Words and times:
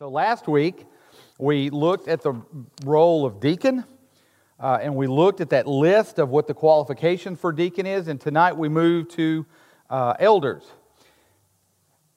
So 0.00 0.08
last 0.08 0.48
week, 0.48 0.86
we 1.38 1.70
looked 1.70 2.08
at 2.08 2.20
the 2.20 2.34
role 2.84 3.24
of 3.24 3.38
deacon, 3.38 3.84
uh, 4.58 4.80
and 4.82 4.96
we 4.96 5.06
looked 5.06 5.40
at 5.40 5.50
that 5.50 5.68
list 5.68 6.18
of 6.18 6.30
what 6.30 6.48
the 6.48 6.54
qualification 6.54 7.36
for 7.36 7.52
deacon 7.52 7.86
is, 7.86 8.08
and 8.08 8.20
tonight 8.20 8.56
we 8.56 8.68
move 8.68 9.08
to 9.10 9.46
uh, 9.88 10.14
elders. 10.18 10.64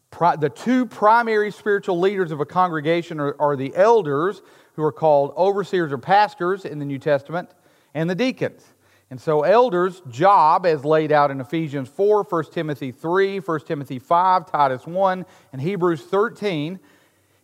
Pri- 0.10 0.38
the 0.38 0.50
two 0.50 0.88
primary 0.88 1.52
spiritual 1.52 2.00
leaders 2.00 2.32
of 2.32 2.40
a 2.40 2.48
congregation 2.48 3.20
are, 3.20 3.40
are 3.40 3.56
the 3.56 3.72
elders, 3.76 4.42
who 4.74 4.82
are 4.82 4.92
called 4.92 5.32
overseers 5.38 5.92
or 5.92 6.00
pastors 6.00 6.66
in 6.66 6.80
the 6.80 6.86
New 6.86 6.98
Testament, 6.98 7.52
and 7.94 8.10
the 8.10 8.16
deacons. 8.16 8.66
And 9.12 9.22
so, 9.22 9.44
elders' 9.44 10.02
job, 10.10 10.66
as 10.66 10.84
laid 10.84 11.12
out 11.12 11.30
in 11.30 11.40
Ephesians 11.40 11.90
4, 11.90 12.24
1 12.24 12.44
Timothy 12.52 12.92
3, 12.92 13.38
1 13.38 13.60
Timothy 13.68 14.00
5, 14.00 14.52
Titus 14.52 14.88
1, 14.88 15.26
and 15.54 15.62
Hebrews 15.62 16.02
13, 16.02 16.80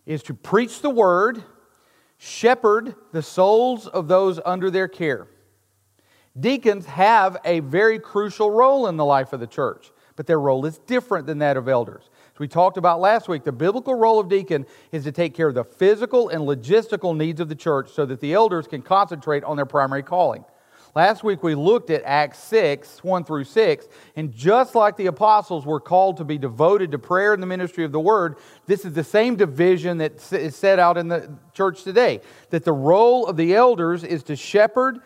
is 0.06 0.22
to 0.24 0.34
preach 0.34 0.80
the 0.80 0.90
word, 0.90 1.42
shepherd 2.18 2.94
the 3.12 3.22
souls 3.22 3.86
of 3.86 4.08
those 4.08 4.40
under 4.44 4.70
their 4.70 4.88
care. 4.88 5.26
Deacons 6.38 6.86
have 6.86 7.36
a 7.44 7.60
very 7.60 7.98
crucial 7.98 8.50
role 8.50 8.88
in 8.88 8.96
the 8.96 9.04
life 9.04 9.32
of 9.32 9.40
the 9.40 9.46
church, 9.46 9.92
but 10.16 10.26
their 10.26 10.40
role 10.40 10.66
is 10.66 10.78
different 10.78 11.26
than 11.26 11.38
that 11.38 11.56
of 11.56 11.68
elders. 11.68 12.10
As 12.34 12.40
we 12.40 12.48
talked 12.48 12.76
about 12.76 13.00
last 13.00 13.28
week, 13.28 13.44
the 13.44 13.52
biblical 13.52 13.94
role 13.94 14.18
of 14.18 14.28
deacon 14.28 14.66
is 14.90 15.04
to 15.04 15.12
take 15.12 15.34
care 15.34 15.46
of 15.46 15.54
the 15.54 15.62
physical 15.62 16.28
and 16.30 16.42
logistical 16.42 17.16
needs 17.16 17.40
of 17.40 17.48
the 17.48 17.54
church 17.54 17.90
so 17.92 18.04
that 18.06 18.20
the 18.20 18.32
elders 18.32 18.66
can 18.66 18.82
concentrate 18.82 19.44
on 19.44 19.56
their 19.56 19.66
primary 19.66 20.02
calling. 20.02 20.44
Last 20.94 21.24
week 21.24 21.42
we 21.42 21.56
looked 21.56 21.90
at 21.90 22.04
Acts 22.04 22.38
6, 22.44 23.02
1 23.02 23.24
through 23.24 23.44
6, 23.44 23.88
and 24.14 24.32
just 24.32 24.76
like 24.76 24.96
the 24.96 25.06
apostles 25.06 25.66
were 25.66 25.80
called 25.80 26.18
to 26.18 26.24
be 26.24 26.38
devoted 26.38 26.92
to 26.92 27.00
prayer 27.00 27.32
and 27.34 27.42
the 27.42 27.48
ministry 27.48 27.82
of 27.82 27.90
the 27.90 27.98
word, 27.98 28.36
this 28.66 28.84
is 28.84 28.92
the 28.92 29.02
same 29.02 29.34
division 29.34 29.98
that 29.98 30.32
is 30.32 30.54
set 30.54 30.78
out 30.78 30.96
in 30.96 31.08
the 31.08 31.36
church 31.52 31.82
today. 31.82 32.20
That 32.50 32.64
the 32.64 32.72
role 32.72 33.26
of 33.26 33.36
the 33.36 33.56
elders 33.56 34.04
is 34.04 34.22
to 34.24 34.36
shepherd, 34.36 35.00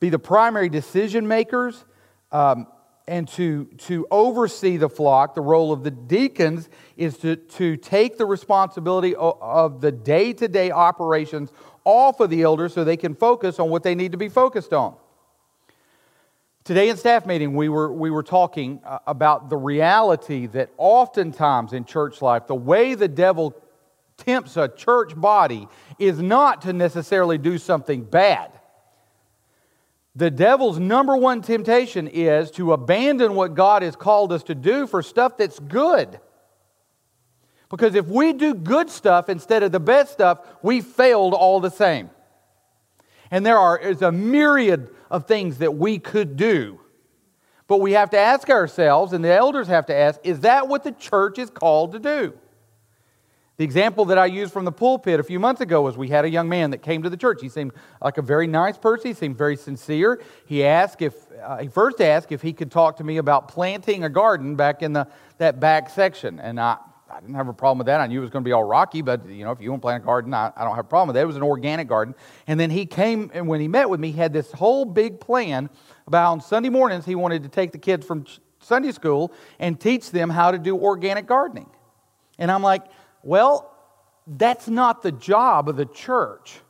be 0.00 0.08
the 0.08 0.18
primary 0.18 0.68
decision 0.68 1.28
makers, 1.28 1.84
um, 2.32 2.66
and 3.06 3.28
to, 3.28 3.66
to 3.78 4.08
oversee 4.10 4.76
the 4.76 4.88
flock. 4.88 5.36
The 5.36 5.40
role 5.40 5.72
of 5.72 5.84
the 5.84 5.90
deacons 5.92 6.68
is 6.96 7.16
to, 7.18 7.36
to 7.36 7.76
take 7.76 8.18
the 8.18 8.26
responsibility 8.26 9.14
of, 9.14 9.40
of 9.40 9.80
the 9.82 9.92
day 9.92 10.32
to 10.32 10.48
day 10.48 10.72
operations 10.72 11.52
off 11.84 12.18
of 12.18 12.28
the 12.30 12.42
elders 12.42 12.74
so 12.74 12.82
they 12.82 12.96
can 12.96 13.14
focus 13.14 13.60
on 13.60 13.70
what 13.70 13.84
they 13.84 13.94
need 13.94 14.10
to 14.10 14.18
be 14.18 14.28
focused 14.28 14.72
on. 14.72 14.96
Today 16.64 16.90
in 16.90 16.96
staff 16.96 17.26
meeting, 17.26 17.56
we 17.56 17.68
were, 17.68 17.92
we 17.92 18.08
were 18.08 18.22
talking 18.22 18.80
uh, 18.84 19.00
about 19.08 19.50
the 19.50 19.56
reality 19.56 20.46
that 20.46 20.70
oftentimes 20.76 21.72
in 21.72 21.84
church 21.84 22.22
life, 22.22 22.46
the 22.46 22.54
way 22.54 22.94
the 22.94 23.08
devil 23.08 23.60
tempts 24.16 24.56
a 24.56 24.68
church 24.68 25.16
body 25.16 25.66
is 25.98 26.20
not 26.20 26.62
to 26.62 26.72
necessarily 26.72 27.36
do 27.36 27.58
something 27.58 28.04
bad. 28.04 28.52
The 30.14 30.30
devil's 30.30 30.78
number 30.78 31.16
one 31.16 31.42
temptation 31.42 32.06
is 32.06 32.52
to 32.52 32.72
abandon 32.74 33.34
what 33.34 33.54
God 33.54 33.82
has 33.82 33.96
called 33.96 34.32
us 34.32 34.44
to 34.44 34.54
do 34.54 34.86
for 34.86 35.02
stuff 35.02 35.36
that's 35.36 35.58
good. 35.58 36.20
Because 37.70 37.96
if 37.96 38.06
we 38.06 38.34
do 38.34 38.54
good 38.54 38.88
stuff 38.88 39.28
instead 39.28 39.64
of 39.64 39.72
the 39.72 39.80
bad 39.80 40.08
stuff, 40.08 40.46
we 40.62 40.80
failed 40.80 41.34
all 41.34 41.58
the 41.58 41.70
same. 41.70 42.10
And 43.32 43.44
there 43.44 43.58
are 43.58 43.76
is 43.78 44.02
a 44.02 44.12
myriad 44.12 44.91
of 45.12 45.26
things 45.26 45.58
that 45.58 45.76
we 45.76 45.98
could 46.00 46.36
do. 46.36 46.80
But 47.68 47.80
we 47.80 47.92
have 47.92 48.10
to 48.10 48.18
ask 48.18 48.50
ourselves, 48.50 49.12
and 49.12 49.24
the 49.24 49.32
elders 49.32 49.68
have 49.68 49.86
to 49.86 49.94
ask, 49.94 50.18
is 50.24 50.40
that 50.40 50.66
what 50.66 50.82
the 50.82 50.92
church 50.92 51.38
is 51.38 51.50
called 51.50 51.92
to 51.92 52.00
do? 52.00 52.32
The 53.58 53.64
example 53.64 54.06
that 54.06 54.18
I 54.18 54.26
used 54.26 54.52
from 54.52 54.64
the 54.64 54.72
pulpit 54.72 55.20
a 55.20 55.22
few 55.22 55.38
months 55.38 55.60
ago 55.60 55.82
was 55.82 55.96
we 55.96 56.08
had 56.08 56.24
a 56.24 56.30
young 56.30 56.48
man 56.48 56.70
that 56.70 56.78
came 56.78 57.02
to 57.02 57.10
the 57.10 57.16
church. 57.18 57.40
He 57.42 57.50
seemed 57.50 57.72
like 58.00 58.16
a 58.16 58.22
very 58.22 58.46
nice 58.46 58.78
person. 58.78 59.08
He 59.08 59.14
seemed 59.14 59.36
very 59.36 59.56
sincere. 59.56 60.22
He 60.46 60.64
asked 60.64 61.02
if 61.02 61.14
uh, 61.40 61.58
he 61.58 61.68
first 61.68 62.00
asked 62.00 62.32
if 62.32 62.40
he 62.40 62.54
could 62.54 62.70
talk 62.70 62.96
to 62.96 63.04
me 63.04 63.18
about 63.18 63.48
planting 63.48 64.04
a 64.04 64.08
garden 64.08 64.56
back 64.56 64.82
in 64.82 64.94
the 64.94 65.06
that 65.36 65.60
back 65.60 65.90
section, 65.90 66.40
and 66.40 66.58
I 66.58 66.78
I 67.12 67.20
didn't 67.20 67.34
have 67.34 67.48
a 67.48 67.52
problem 67.52 67.78
with 67.78 67.88
that. 67.88 68.00
I 68.00 68.06
knew 68.06 68.18
it 68.18 68.22
was 68.22 68.30
going 68.30 68.42
to 68.42 68.48
be 68.48 68.52
all 68.52 68.64
rocky, 68.64 69.02
but 69.02 69.28
you 69.28 69.44
know, 69.44 69.50
if 69.50 69.60
you 69.60 69.70
want 69.70 69.82
to 69.82 69.84
plant 69.84 70.02
a 70.02 70.06
garden, 70.06 70.32
I, 70.32 70.50
I 70.56 70.64
don't 70.64 70.74
have 70.74 70.86
a 70.86 70.88
problem 70.88 71.08
with 71.08 71.14
that. 71.14 71.22
It 71.22 71.26
was 71.26 71.36
an 71.36 71.42
organic 71.42 71.86
garden. 71.86 72.14
And 72.46 72.58
then 72.58 72.70
he 72.70 72.86
came, 72.86 73.30
and 73.34 73.46
when 73.46 73.60
he 73.60 73.68
met 73.68 73.90
with 73.90 74.00
me, 74.00 74.12
he 74.12 74.18
had 74.18 74.32
this 74.32 74.50
whole 74.52 74.86
big 74.86 75.20
plan 75.20 75.68
about 76.06 76.32
on 76.32 76.40
Sunday 76.40 76.70
mornings 76.70 77.04
he 77.04 77.14
wanted 77.14 77.42
to 77.42 77.50
take 77.50 77.72
the 77.72 77.78
kids 77.78 78.06
from 78.06 78.24
Sunday 78.60 78.92
school 78.92 79.32
and 79.58 79.78
teach 79.78 80.10
them 80.10 80.30
how 80.30 80.52
to 80.52 80.58
do 80.58 80.76
organic 80.76 81.26
gardening. 81.26 81.68
And 82.38 82.50
I'm 82.50 82.62
like, 82.62 82.84
well, 83.22 83.76
that's 84.26 84.68
not 84.68 85.02
the 85.02 85.12
job 85.12 85.68
of 85.68 85.76
the 85.76 85.86
church. 85.86 86.60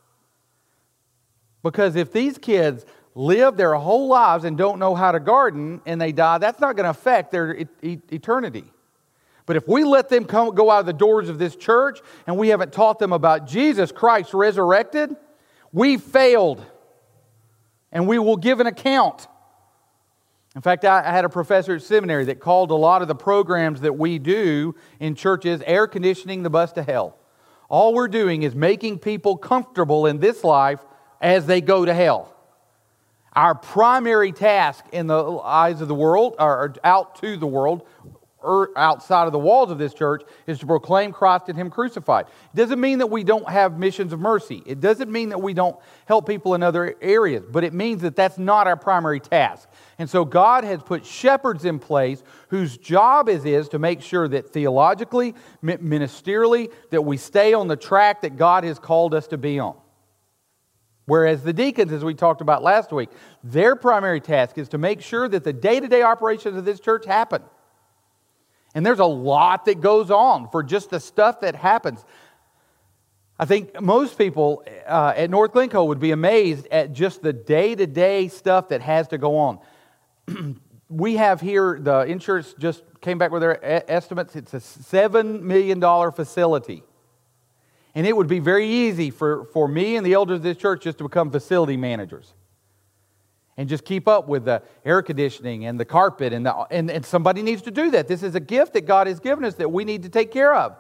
Because 1.63 1.95
if 1.95 2.13
these 2.13 2.37
kids 2.37 2.85
live 3.15 3.57
their 3.57 3.75
whole 3.75 4.09
lives 4.09 4.45
and 4.45 4.59
don't 4.59 4.81
know 4.81 4.97
how 4.97 5.13
to 5.13 5.21
garden 5.21 5.81
and 5.87 6.01
they 6.01 6.11
die, 6.11 6.39
that's 6.39 6.59
not 6.59 6.75
going 6.75 6.85
to 6.85 6.91
affect 6.91 7.31
their 7.31 7.57
eternity. 7.83 8.72
But 9.53 9.59
if 9.59 9.69
we 9.69 9.85
let 9.85 10.09
them 10.09 10.25
come, 10.25 10.55
go 10.55 10.71
out 10.71 10.81
of 10.81 10.87
the 10.87 10.95
doors 10.95 11.29
of 11.29 11.39
this 11.39 11.55
church 11.55 12.01
and 12.27 12.39
we 12.39 12.49
haven't 12.49 12.73
taught 12.73 12.99
them 12.99 13.13
about 13.13 13.47
Jesus 13.47 13.93
Christ 13.93 14.33
resurrected, 14.33 15.15
we 15.75 15.99
failed. 15.99 16.65
And 17.93 18.09
we 18.09 18.19
will 18.19 18.39
give 18.39 18.61
an 18.61 18.67
account. 18.67 19.29
In 20.57 20.63
fact, 20.63 20.87
I 20.87 21.03
had 21.03 21.27
a 21.27 21.29
professor 21.29 21.75
at 21.75 21.83
seminary 21.83 22.25
that 22.25 22.41
called 22.41 22.71
a 22.71 22.75
lot 22.75 23.03
of 23.03 23.09
the 23.09 23.15
programs 23.15 23.83
that 23.83 23.99
we 23.99 24.19
do 24.19 24.75
in 24.99 25.15
churches 25.15 25.61
air 25.67 25.87
conditioning 25.87 26.43
the 26.43 26.49
bus 26.49 26.73
to 26.73 26.83
hell. 26.83 27.19
All 27.69 27.93
we're 27.93 28.09
doing 28.09 28.45
is 28.45 28.55
making 28.55 29.01
people 29.01 29.37
comfortable 29.37 30.07
in 30.07 30.19
this 30.19 30.43
life 30.43 30.81
as 31.21 31.45
they 31.45 31.61
go 31.61 31.85
to 31.85 31.93
hell. 31.93 32.35
Our 33.35 33.55
primary 33.55 34.33
task 34.33 34.87
in 34.93 35.09
the 35.09 35.41
eyes 35.41 35.83
of 35.83 35.89
the 35.89 35.95
world, 35.95 36.37
or 36.39 36.75
out 36.83 37.17
to 37.17 37.37
the 37.37 37.47
world, 37.47 37.87
outside 38.77 39.27
of 39.27 39.33
the 39.33 39.39
walls 39.39 39.71
of 39.71 39.79
this 39.79 39.95
church 39.95 40.23
is 40.47 40.59
to 40.59 40.67
proclaim 40.67 41.13
Christ 41.13 41.49
and 41.49 41.57
Him 41.57 41.71
crucified. 41.71 42.27
It 42.27 42.57
doesn't 42.57 42.81
mean 42.81 42.99
that 42.99 43.09
we 43.09 43.25
don't 43.25 43.49
have 43.49 43.79
missions 43.79 44.13
of 44.13 44.21
mercy. 44.21 44.63
It 44.67 44.81
doesn't 44.81 45.11
mean 45.11 45.31
that 45.31 45.41
we 45.41 45.55
don't 45.55 45.77
help 46.07 46.27
people 46.27 46.55
in 46.55 46.63
other 46.63 46.97
areas, 47.01 47.45
but 47.51 47.65
it 47.65 47.73
means 47.73 48.03
that 48.03 48.17
that's 48.17 48.39
not 48.39 48.67
our 48.67 48.77
primary 48.77 49.21
task. 49.21 49.69
And 49.99 50.09
so 50.09 50.25
God 50.25 50.65
has 50.65 50.83
put 50.83 51.07
shepherds 51.07 51.65
in 51.65 51.79
place 51.79 52.23
whose 52.49 52.77
job 52.77 53.29
is, 53.29 53.45
is 53.45 53.69
to 53.71 53.79
make 53.79 54.03
sure 54.03 54.29
that 54.29 54.51
theologically, 54.51 55.35
ministerially, 55.63 56.73
that 56.91 57.03
we 57.03 57.17
stay 57.17 57.55
on 57.55 57.69
the 57.69 57.77
track 57.77 58.23
that 58.23 58.37
God 58.37 58.65
has 58.65 58.79
called 58.79 59.15
us 59.15 59.27
to 59.29 59.39
be 59.39 59.59
on. 59.59 59.77
Whereas 61.07 61.43
the 61.43 61.53
deacons, 61.53 61.93
as 61.93 62.05
we 62.05 62.15
talked 62.15 62.41
about 62.41 62.63
last 62.63 62.93
week, 62.93 63.11
their 63.43 63.75
primary 63.75 64.21
task 64.21 64.57
is 64.57 64.69
to 64.71 64.79
make 64.79 65.01
sure 65.01 65.29
that 65.29 65.45
the 65.45 65.53
day 65.53 65.81
to 65.81 65.89
day 65.89 66.03
operations 66.03 66.57
of 66.57 66.65
this 66.65 66.79
church 66.79 67.05
happen. 67.05 67.43
And 68.75 68.85
there's 68.85 69.01
a 69.01 69.05
lot 69.05 69.67
that 69.67 69.81
goes 69.81 70.11
on 70.11 70.49
for 70.49 70.63
just 70.63 70.91
the 70.91 71.01
stuff 71.01 71.41
that 71.41 71.55
happens. 71.55 72.05
I 73.39 73.45
think 73.45 73.81
most 73.81 74.17
people 74.17 74.65
uh, 74.87 75.15
at 75.17 75.31
North 75.31 75.53
Glencoe 75.53 75.85
would 75.85 76.01
be 76.01 76.13
amazed 76.13 76.69
at 76.71 76.93
just 76.93 77.23
the 77.23 77.33
day 77.33 77.75
to 77.75 77.87
day 77.87 78.29
stuff 78.29 78.69
that 78.69 78.81
has 78.83 79.09
to 79.09 79.19
go 79.19 79.37
on. 79.37 79.59
we 80.89 81.17
have 81.17 81.41
here, 81.41 81.79
the 81.81 82.01
insurance 82.01 82.55
just 82.59 82.83
came 83.01 83.19
back 83.19 83.31
with 83.31 83.43
their 83.43 83.59
estimates. 83.91 84.37
It's 84.37 84.55
a 84.55 84.59
$7 84.59 85.41
million 85.43 85.81
facility. 86.13 86.83
And 87.95 88.07
it 88.07 88.17
would 88.17 88.29
be 88.29 88.39
very 88.39 88.67
easy 88.67 89.11
for, 89.11 89.45
for 89.47 89.69
me 89.69 89.97
and 89.97 90.07
the 90.07 90.15
elders 90.15 90.37
of 90.37 90.43
this 90.43 90.57
church 90.57 90.83
just 90.85 90.99
to 90.99 91.05
become 91.05 91.31
facility 91.31 91.77
managers 91.77 92.33
and 93.57 93.69
just 93.69 93.85
keep 93.85 94.09
up 94.09 94.29
with 94.29 94.45
the 94.45 94.63
air 94.85 95.03
conditioning 95.03 95.67
and 95.67 95.79
the 95.79 95.85
carpet. 95.85 96.33
And, 96.33 96.47
the, 96.47 96.55
and, 96.71 96.91
and 96.91 97.05
somebody 97.05 97.43
needs 97.43 97.63
to 97.63 97.71
do 97.71 97.91
that. 97.91 98.09
This 98.09 98.23
is 98.23 98.35
a 98.35 98.41
gift 98.41 98.73
that 98.75 98.87
God 98.87 99.07
has 99.07 99.21
given 99.21 99.45
us 99.45 99.55
that 99.57 99.71
we 99.71 99.85
need 99.85 100.03
to 100.05 100.09
take 100.09 100.31
care 100.31 100.55
of. 100.55 100.77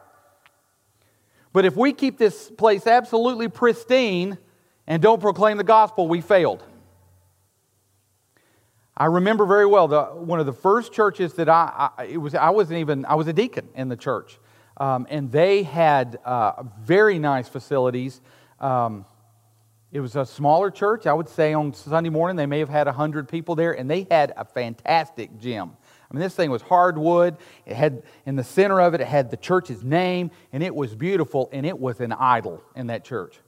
But 1.52 1.64
if 1.64 1.76
we 1.76 1.92
keep 1.92 2.16
this 2.16 2.50
place 2.50 2.86
absolutely 2.86 3.48
pristine 3.48 4.38
and 4.86 5.02
don't 5.02 5.20
proclaim 5.20 5.58
the 5.58 5.64
gospel, 5.64 6.08
we 6.08 6.20
failed. 6.20 6.64
I 8.96 9.06
remember 9.06 9.46
very 9.46 9.66
well 9.66 9.88
the, 9.88 10.04
one 10.04 10.40
of 10.40 10.46
the 10.46 10.52
first 10.52 10.92
churches 10.92 11.34
that 11.34 11.48
I, 11.48 11.90
I, 11.96 12.04
it 12.04 12.16
was 12.18 12.34
I 12.34 12.50
wasn't 12.50 12.80
even 12.80 13.04
I 13.06 13.14
was 13.14 13.26
a 13.26 13.32
deacon 13.32 13.68
in 13.74 13.88
the 13.88 13.96
church, 13.96 14.38
um, 14.76 15.06
and 15.10 15.32
they 15.32 15.62
had 15.62 16.18
uh, 16.24 16.62
very 16.80 17.18
nice 17.18 17.48
facilities. 17.48 18.20
Um, 18.60 19.06
it 19.92 20.00
was 20.00 20.16
a 20.16 20.24
smaller 20.24 20.70
church. 20.70 21.06
I 21.06 21.12
would 21.12 21.28
say 21.28 21.52
on 21.52 21.74
Sunday 21.74 22.08
morning 22.08 22.36
they 22.36 22.46
may 22.46 22.58
have 22.60 22.70
had 22.70 22.86
100 22.86 23.28
people 23.28 23.54
there, 23.54 23.72
and 23.72 23.90
they 23.90 24.06
had 24.10 24.32
a 24.36 24.44
fantastic 24.44 25.38
gym. 25.38 25.72
I 26.10 26.14
mean, 26.14 26.22
this 26.22 26.34
thing 26.34 26.50
was 26.50 26.62
hardwood. 26.62 27.36
It 27.66 27.76
had, 27.76 28.02
in 28.24 28.36
the 28.36 28.44
center 28.44 28.80
of 28.80 28.94
it, 28.94 29.02
it 29.02 29.06
had 29.06 29.30
the 29.30 29.36
church's 29.36 29.84
name, 29.84 30.30
and 30.52 30.62
it 30.62 30.74
was 30.74 30.94
beautiful, 30.94 31.50
and 31.52 31.66
it 31.66 31.78
was 31.78 32.00
an 32.00 32.12
idol 32.12 32.62
in 32.74 32.86
that 32.86 33.04
church. 33.04 33.38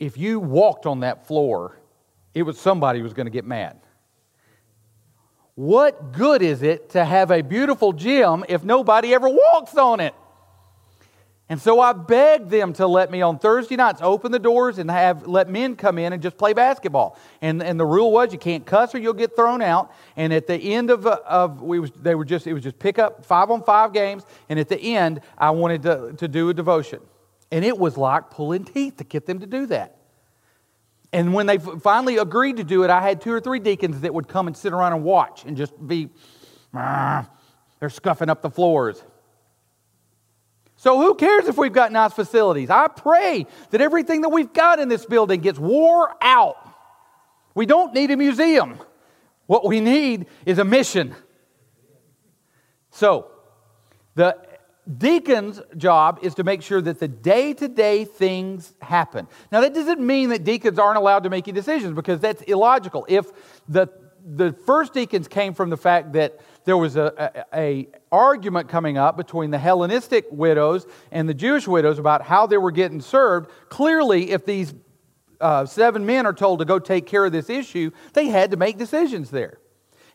If 0.00 0.18
you 0.18 0.40
walked 0.40 0.86
on 0.86 1.00
that 1.00 1.28
floor, 1.28 1.78
it 2.34 2.42
was 2.42 2.58
somebody 2.58 3.00
was 3.00 3.12
going 3.12 3.26
to 3.26 3.30
get 3.32 3.44
mad. 3.44 3.78
What 5.54 6.12
good 6.12 6.42
is 6.42 6.62
it 6.62 6.90
to 6.90 7.04
have 7.04 7.30
a 7.30 7.42
beautiful 7.42 7.92
gym 7.92 8.44
if 8.48 8.64
nobody 8.64 9.14
ever 9.14 9.28
walks 9.28 9.76
on 9.76 10.00
it? 10.00 10.14
And 11.52 11.60
so 11.60 11.80
I 11.80 11.92
begged 11.92 12.48
them 12.48 12.72
to 12.72 12.86
let 12.86 13.10
me 13.10 13.20
on 13.20 13.38
Thursday 13.38 13.76
nights 13.76 14.00
open 14.00 14.32
the 14.32 14.38
doors 14.38 14.78
and 14.78 14.90
have 14.90 15.26
let 15.26 15.50
men 15.50 15.76
come 15.76 15.98
in 15.98 16.14
and 16.14 16.22
just 16.22 16.38
play 16.38 16.54
basketball. 16.54 17.18
And, 17.42 17.62
and 17.62 17.78
the 17.78 17.84
rule 17.84 18.10
was 18.10 18.32
you 18.32 18.38
can't 18.38 18.64
cuss 18.64 18.94
or 18.94 18.98
you'll 18.98 19.12
get 19.12 19.36
thrown 19.36 19.60
out. 19.60 19.92
And 20.16 20.32
at 20.32 20.46
the 20.46 20.56
end 20.56 20.88
of, 20.88 21.06
of 21.06 21.60
we 21.60 21.78
was, 21.78 21.90
they 21.90 22.14
were 22.14 22.24
just, 22.24 22.46
it 22.46 22.54
was 22.54 22.62
just 22.62 22.78
pick 22.78 22.98
up 22.98 23.26
five 23.26 23.50
on 23.50 23.62
five 23.64 23.92
games. 23.92 24.24
And 24.48 24.58
at 24.58 24.70
the 24.70 24.80
end, 24.80 25.20
I 25.36 25.50
wanted 25.50 25.82
to, 25.82 26.14
to 26.16 26.26
do 26.26 26.48
a 26.48 26.54
devotion. 26.54 27.00
And 27.50 27.66
it 27.66 27.76
was 27.76 27.98
like 27.98 28.30
pulling 28.30 28.64
teeth 28.64 28.96
to 28.96 29.04
get 29.04 29.26
them 29.26 29.40
to 29.40 29.46
do 29.46 29.66
that. 29.66 29.98
And 31.12 31.34
when 31.34 31.44
they 31.44 31.58
finally 31.58 32.16
agreed 32.16 32.56
to 32.56 32.64
do 32.64 32.82
it, 32.82 32.88
I 32.88 33.02
had 33.02 33.20
two 33.20 33.30
or 33.30 33.40
three 33.40 33.58
deacons 33.58 34.00
that 34.00 34.14
would 34.14 34.26
come 34.26 34.46
and 34.46 34.56
sit 34.56 34.72
around 34.72 34.94
and 34.94 35.04
watch 35.04 35.44
and 35.44 35.54
just 35.54 35.74
be, 35.86 36.08
they're 36.72 37.90
scuffing 37.90 38.30
up 38.30 38.40
the 38.40 38.48
floors. 38.48 39.04
So 40.82 40.98
who 40.98 41.14
cares 41.14 41.46
if 41.46 41.56
we've 41.56 41.72
got 41.72 41.92
nice 41.92 42.12
facilities? 42.12 42.68
I 42.68 42.88
pray 42.88 43.46
that 43.70 43.80
everything 43.80 44.22
that 44.22 44.30
we've 44.30 44.52
got 44.52 44.80
in 44.80 44.88
this 44.88 45.06
building 45.06 45.40
gets 45.40 45.56
wore 45.56 46.12
out. 46.20 46.56
We 47.54 47.66
don't 47.66 47.94
need 47.94 48.10
a 48.10 48.16
museum. 48.16 48.80
What 49.46 49.64
we 49.64 49.78
need 49.78 50.26
is 50.44 50.58
a 50.58 50.64
mission. 50.64 51.14
So, 52.90 53.30
the 54.16 54.36
deacon's 54.98 55.60
job 55.76 56.18
is 56.20 56.34
to 56.34 56.42
make 56.42 56.62
sure 56.62 56.80
that 56.80 56.98
the 56.98 57.06
day 57.06 57.54
to 57.54 57.68
day 57.68 58.04
things 58.04 58.74
happen. 58.82 59.28
Now, 59.52 59.60
that 59.60 59.74
doesn't 59.74 60.00
mean 60.00 60.30
that 60.30 60.42
deacons 60.42 60.80
aren't 60.80 60.98
allowed 60.98 61.22
to 61.22 61.30
make 61.30 61.46
any 61.46 61.54
decisions 61.54 61.94
because 61.94 62.18
that's 62.18 62.42
illogical. 62.42 63.06
If 63.08 63.26
the, 63.68 63.86
the 64.26 64.52
first 64.66 64.94
deacons 64.94 65.28
came 65.28 65.54
from 65.54 65.70
the 65.70 65.76
fact 65.76 66.14
that 66.14 66.40
there 66.64 66.76
was 66.76 66.96
a, 66.96 67.44
a, 67.52 67.60
a, 67.60 67.88
argument 68.10 68.68
coming 68.68 68.98
up 68.98 69.16
between 69.16 69.50
the 69.50 69.58
Hellenistic 69.58 70.26
widows 70.30 70.86
and 71.10 71.28
the 71.28 71.34
Jewish 71.34 71.66
widows 71.66 71.98
about 71.98 72.22
how 72.22 72.46
they 72.46 72.58
were 72.58 72.70
getting 72.70 73.00
served. 73.00 73.50
Clearly, 73.68 74.30
if 74.30 74.44
these 74.44 74.74
uh, 75.40 75.66
seven 75.66 76.06
men 76.06 76.26
are 76.26 76.32
told 76.32 76.60
to 76.60 76.64
go 76.64 76.78
take 76.78 77.06
care 77.06 77.24
of 77.24 77.32
this 77.32 77.50
issue, 77.50 77.90
they 78.12 78.26
had 78.26 78.50
to 78.50 78.56
make 78.56 78.78
decisions 78.78 79.30
there. 79.30 79.58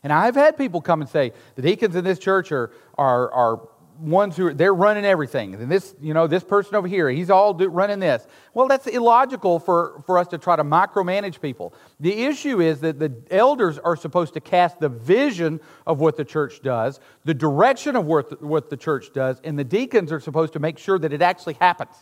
And 0.02 0.12
I've 0.12 0.36
had 0.36 0.56
people 0.56 0.80
come 0.80 1.00
and 1.00 1.10
say, 1.10 1.32
the 1.56 1.62
deacons 1.62 1.96
in 1.96 2.04
this 2.04 2.18
church 2.18 2.52
are, 2.52 2.70
are, 2.96 3.30
are 3.32 3.68
ones 3.98 4.36
who 4.36 4.46
are, 4.46 4.54
they're 4.54 4.74
running 4.74 5.04
everything. 5.04 5.54
And 5.54 5.70
this, 5.70 5.94
you 6.00 6.14
know, 6.14 6.26
this 6.26 6.44
person 6.44 6.76
over 6.76 6.86
here, 6.86 7.10
he's 7.10 7.30
all 7.30 7.54
do, 7.54 7.68
running 7.68 7.98
this. 7.98 8.26
Well, 8.54 8.68
that's 8.68 8.86
illogical 8.86 9.58
for, 9.58 10.02
for 10.06 10.18
us 10.18 10.28
to 10.28 10.38
try 10.38 10.56
to 10.56 10.64
micromanage 10.64 11.40
people. 11.40 11.74
The 12.00 12.24
issue 12.24 12.60
is 12.60 12.80
that 12.80 12.98
the 12.98 13.14
elders 13.30 13.78
are 13.78 13.96
supposed 13.96 14.34
to 14.34 14.40
cast 14.40 14.80
the 14.80 14.88
vision 14.88 15.60
of 15.86 16.00
what 16.00 16.16
the 16.16 16.24
church 16.24 16.62
does, 16.62 17.00
the 17.24 17.34
direction 17.34 17.96
of 17.96 18.06
what 18.06 18.30
the, 18.30 18.46
what 18.46 18.70
the 18.70 18.76
church 18.76 19.12
does, 19.12 19.40
and 19.44 19.58
the 19.58 19.64
deacons 19.64 20.12
are 20.12 20.20
supposed 20.20 20.52
to 20.52 20.58
make 20.58 20.78
sure 20.78 20.98
that 20.98 21.12
it 21.12 21.22
actually 21.22 21.54
happens. 21.54 21.94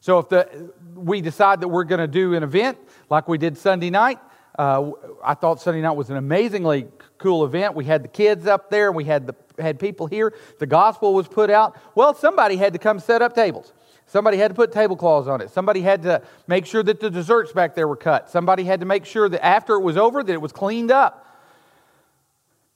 So 0.00 0.18
if 0.18 0.28
the, 0.28 0.72
we 0.94 1.20
decide 1.20 1.60
that 1.60 1.68
we're 1.68 1.84
going 1.84 2.00
to 2.00 2.08
do 2.08 2.34
an 2.34 2.42
event 2.42 2.78
like 3.08 3.28
we 3.28 3.38
did 3.38 3.56
Sunday 3.56 3.90
night, 3.90 4.18
uh, 4.58 4.90
I 5.24 5.34
thought 5.34 5.60
Sunday 5.60 5.80
night 5.80 5.92
was 5.92 6.10
an 6.10 6.16
amazingly 6.16 6.88
cool 7.18 7.44
event. 7.44 7.74
We 7.74 7.84
had 7.84 8.02
the 8.02 8.08
kids 8.08 8.46
up 8.46 8.68
there, 8.68 8.92
we 8.92 9.04
had 9.04 9.26
the 9.26 9.32
had 9.58 9.78
people 9.78 10.06
here. 10.06 10.34
The 10.58 10.66
gospel 10.66 11.14
was 11.14 11.28
put 11.28 11.50
out. 11.50 11.78
Well, 11.94 12.14
somebody 12.14 12.56
had 12.56 12.72
to 12.72 12.78
come 12.78 12.98
set 12.98 13.22
up 13.22 13.34
tables. 13.34 13.72
Somebody 14.06 14.36
had 14.36 14.48
to 14.48 14.54
put 14.54 14.72
tablecloths 14.72 15.28
on 15.28 15.40
it. 15.40 15.50
Somebody 15.50 15.80
had 15.80 16.02
to 16.02 16.22
make 16.46 16.66
sure 16.66 16.82
that 16.82 17.00
the 17.00 17.10
desserts 17.10 17.52
back 17.52 17.74
there 17.74 17.88
were 17.88 17.96
cut. 17.96 18.30
Somebody 18.30 18.64
had 18.64 18.80
to 18.80 18.86
make 18.86 19.06
sure 19.06 19.28
that 19.28 19.44
after 19.44 19.74
it 19.74 19.80
was 19.80 19.96
over 19.96 20.22
that 20.22 20.32
it 20.32 20.40
was 20.40 20.52
cleaned 20.52 20.90
up. 20.90 21.26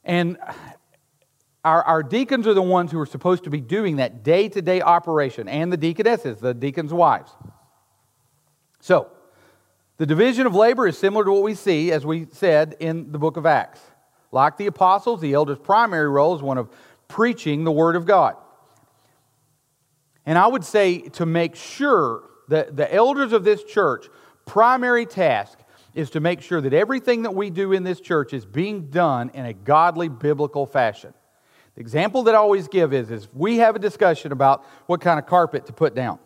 And 0.05 0.39
our, 1.65 1.83
our 1.83 2.03
deacons 2.03 2.47
are 2.47 2.55
the 2.55 2.63
ones 2.63 2.93
who 2.93 3.01
are 3.01 3.07
supposed 3.07 3.45
to 3.45 3.51
be 3.51 3.61
doing 3.61 3.97
that 3.97 4.23
day 4.23 4.49
to 4.49 4.63
day 4.63 4.81
operation, 4.81 5.49
and 5.49 5.73
the 5.73 5.77
deaconesses, 5.77 6.39
the 6.39 6.55
deacons' 6.55 6.93
wives. 6.93 7.33
So, 8.81 9.11
the 9.99 10.07
division 10.07 10.47
of 10.47 10.55
labor 10.55 10.87
is 10.87 10.97
similar 10.97 11.25
to 11.25 11.33
what 11.33 11.43
we 11.43 11.55
see, 11.55 11.91
as 11.91 12.07
we 12.07 12.27
said, 12.33 12.77
in 12.79 13.11
the 13.11 13.19
book 13.19 13.37
of 13.37 13.47
Acts. 13.47 13.81
Like 14.37 14.59
the 14.59 14.67
apostles, 14.67 15.23
the 15.23 15.33
elder's 15.33 15.59
primary 15.59 16.11
role 16.11 16.37
is 16.37 16.43
one 16.43 16.59
of 16.59 16.69
preaching 17.09 17.65
the 17.65 17.73
Word 17.73 17.97
of 17.97 18.05
God. 18.05 18.37
And 20.27 20.37
I 20.37 20.47
would 20.47 20.63
say 20.63 20.99
to 20.99 21.25
make 21.25 21.57
sure 21.57 22.23
that 22.49 22.77
the 22.77 22.93
elders 22.93 23.33
of 23.33 23.45
this 23.45 23.65
church, 23.65 24.09
primary 24.45 25.07
task 25.07 25.59
is 25.95 26.11
to 26.11 26.21
make 26.21 26.43
sure 26.43 26.61
that 26.61 26.75
everything 26.75 27.23
that 27.23 27.35
we 27.35 27.49
do 27.49 27.73
in 27.73 27.83
this 27.83 27.99
church 27.99 28.35
is 28.35 28.45
being 28.45 28.91
done 28.91 29.31
in 29.33 29.47
a 29.47 29.55
godly 29.55 30.11
biblical 30.11 30.67
fashion. 30.67 31.15
The 31.75 31.81
example 31.81 32.25
that 32.25 32.35
I 32.35 32.39
always 32.39 32.69
give 32.69 32.93
is, 32.93 33.11
is 33.11 33.29
we 33.33 33.57
have 33.57 33.75
a 33.75 33.79
discussion 33.79 34.33
about 34.33 34.67
what 34.85 35.01
kind 35.01 35.19
of 35.19 35.25
carpet 35.25 35.65
to 35.67 35.73
put 35.73 35.95
down. 35.95 36.19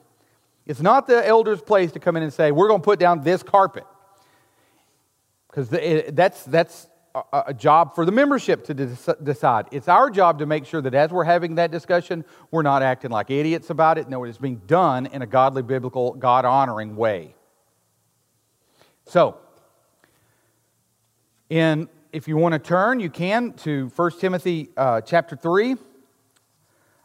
It's 0.67 0.81
not 0.81 1.07
the 1.07 1.25
elder's 1.25 1.63
place 1.63 1.93
to 1.93 2.01
come 2.01 2.17
in 2.17 2.25
and 2.25 2.33
say, 2.33 2.51
we're 2.51 2.67
going 2.67 2.81
to 2.81 2.85
put 2.85 2.99
down 2.99 3.23
this 3.23 3.45
carpet. 3.45 3.85
Because 5.47 5.69
that's, 6.13 6.43
that's 6.43 6.89
a 7.33 7.53
job 7.53 7.95
for 7.95 8.05
the 8.07 8.13
membership 8.13 8.65
to 8.67 8.75
decide. 8.75 9.67
It's 9.73 9.89
our 9.89 10.11
job 10.11 10.39
to 10.39 10.47
make 10.47 10.65
sure 10.65 10.81
that 10.81 10.95
as 10.95 11.11
we're 11.11 11.25
having 11.25 11.57
that 11.57 11.71
discussion, 11.73 12.25
we're 12.51 12.63
not 12.63 12.83
acting 12.83 13.11
like 13.11 13.31
idiots 13.31 13.71
about 13.71 13.99
it. 13.99 14.09
No, 14.09 14.23
it's 14.25 14.39
being 14.39 14.63
done 14.67 15.07
in 15.07 15.23
a 15.23 15.27
godly, 15.27 15.63
biblical, 15.63 16.15
God 16.15 16.45
honoring 16.45 16.95
way. 16.95 17.35
So, 19.07 19.39
in, 21.49 21.89
if 22.13 22.29
you 22.29 22.37
want 22.37 22.53
to 22.53 22.61
turn, 22.61 23.01
you 23.01 23.11
can 23.11 23.55
to 23.55 23.91
1 23.97 24.11
Timothy 24.21 24.69
uh, 24.77 25.01
chapter 25.01 25.35
3. 25.35 25.77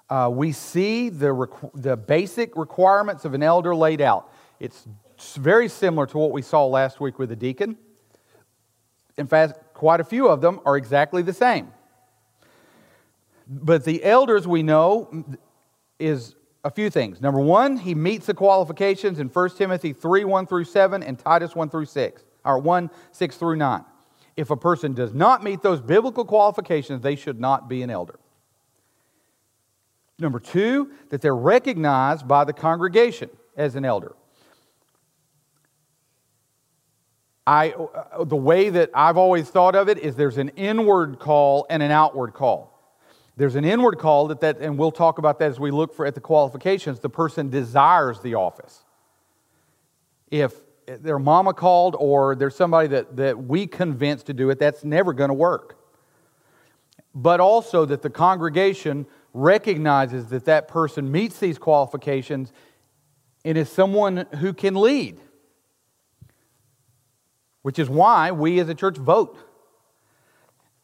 Uh, 0.08 0.30
we 0.32 0.52
see 0.52 1.10
the, 1.10 1.28
requ- 1.28 1.72
the 1.74 1.98
basic 1.98 2.56
requirements 2.56 3.26
of 3.26 3.34
an 3.34 3.42
elder 3.42 3.74
laid 3.74 4.02
out. 4.02 4.32
It's 4.60 4.88
very 5.36 5.68
similar 5.68 6.06
to 6.06 6.18
what 6.20 6.32
we 6.32 6.44
saw 6.44 6.68
last 6.68 7.00
week 7.00 7.18
with 7.18 7.30
the 7.30 7.36
deacon. 7.36 7.76
In 9.18 9.26
fact, 9.26 9.65
quite 9.76 10.00
a 10.00 10.04
few 10.04 10.28
of 10.28 10.42
them 10.42 10.60
are 10.66 10.76
exactly 10.76 11.22
the 11.22 11.34
same. 11.34 11.72
But 13.48 13.86
the 13.86 14.04
elders 14.04 14.48
we 14.48 14.64
know 14.64 15.24
is 16.00 16.34
a 16.64 16.72
few 16.72 16.90
things. 16.90 17.22
Number 17.22 17.40
one, 17.40 17.78
he 17.78 17.94
meets 17.94 18.26
the 18.26 18.34
qualifications 18.34 19.20
in 19.20 19.28
1 19.28 19.50
Timothy 19.52 19.94
3 19.94 20.24
1 20.24 20.48
through 20.48 20.64
7 20.64 21.04
and 21.04 21.20
Titus 21.20 21.56
1 21.56 21.70
through 21.70 21.86
6, 21.86 22.24
or 22.44 22.58
1 22.58 22.90
6 23.12 23.38
through 23.38 23.58
9. 23.58 23.86
If 24.36 24.50
a 24.50 24.58
person 24.58 24.94
does 24.94 25.14
not 25.14 25.44
meet 25.44 25.62
those 25.62 25.80
biblical 25.80 26.26
qualifications, 26.26 27.02
they 27.02 27.16
should 27.16 27.40
not 27.40 27.70
be 27.70 27.84
an 27.84 27.90
elder. 27.90 28.20
Number 30.18 30.40
two, 30.40 30.92
that 31.10 31.22
they're 31.22 31.36
recognized 31.36 32.28
by 32.28 32.46
the 32.46 32.54
congregation 32.54 33.30
as 33.56 33.76
an 33.76 33.86
elder. 33.86 34.16
I, 37.48 37.72
uh, 37.72 38.24
the 38.24 38.36
way 38.36 38.70
that 38.70 38.90
I've 38.94 39.18
always 39.18 39.50
thought 39.50 39.76
of 39.76 39.88
it 39.88 40.00
is 40.00 40.16
there's 40.16 40.38
an 40.38 40.50
inward 40.50 41.20
call 41.20 41.68
and 41.70 41.84
an 41.84 41.92
outward 41.92 42.34
call. 42.34 42.72
There's 43.38 43.56
an 43.56 43.66
inward 43.66 44.00
call 44.00 44.28
that, 44.28 44.40
that 44.42 44.60
and 44.60 44.78
we'll 44.78 44.92
talk 44.92 45.20
about 45.20 45.40
that 45.40 45.52
as 45.52 45.60
we 45.60 45.70
look 45.70 45.94
for 45.94 46.06
at 46.06 46.16
the 46.16 46.22
qualifications. 46.22 47.00
The 47.00 47.10
person 47.10 47.50
desires 47.50 48.20
the 48.22 48.36
office. 48.36 48.84
If 50.32 50.54
their 50.88 51.20
mama 51.20 51.54
called 51.54 51.96
or 52.00 52.36
there's 52.36 52.56
somebody 52.56 52.88
that, 52.90 53.16
that 53.18 53.44
we 53.44 53.68
convince 53.68 54.24
to 54.24 54.34
do 54.34 54.50
it, 54.50 54.58
that's 54.58 54.84
never 54.84 55.14
going 55.14 55.30
to 55.30 55.36
work. 55.36 55.78
But 57.14 57.40
also 57.40 57.86
that 57.86 58.02
the 58.02 58.10
congregation 58.10 59.06
recognizes 59.34 60.28
that 60.28 60.46
that 60.46 60.68
person 60.68 61.12
meets 61.12 61.40
these 61.40 61.58
qualifications 61.58 62.54
and 63.44 63.58
is 63.58 63.70
someone 63.70 64.26
who 64.40 64.54
can 64.54 64.76
lead 64.76 65.20
which 67.66 67.80
is 67.80 67.90
why 67.90 68.30
we 68.30 68.60
as 68.60 68.70
a 68.70 68.76
church 68.76 68.96
vote. 68.96 69.40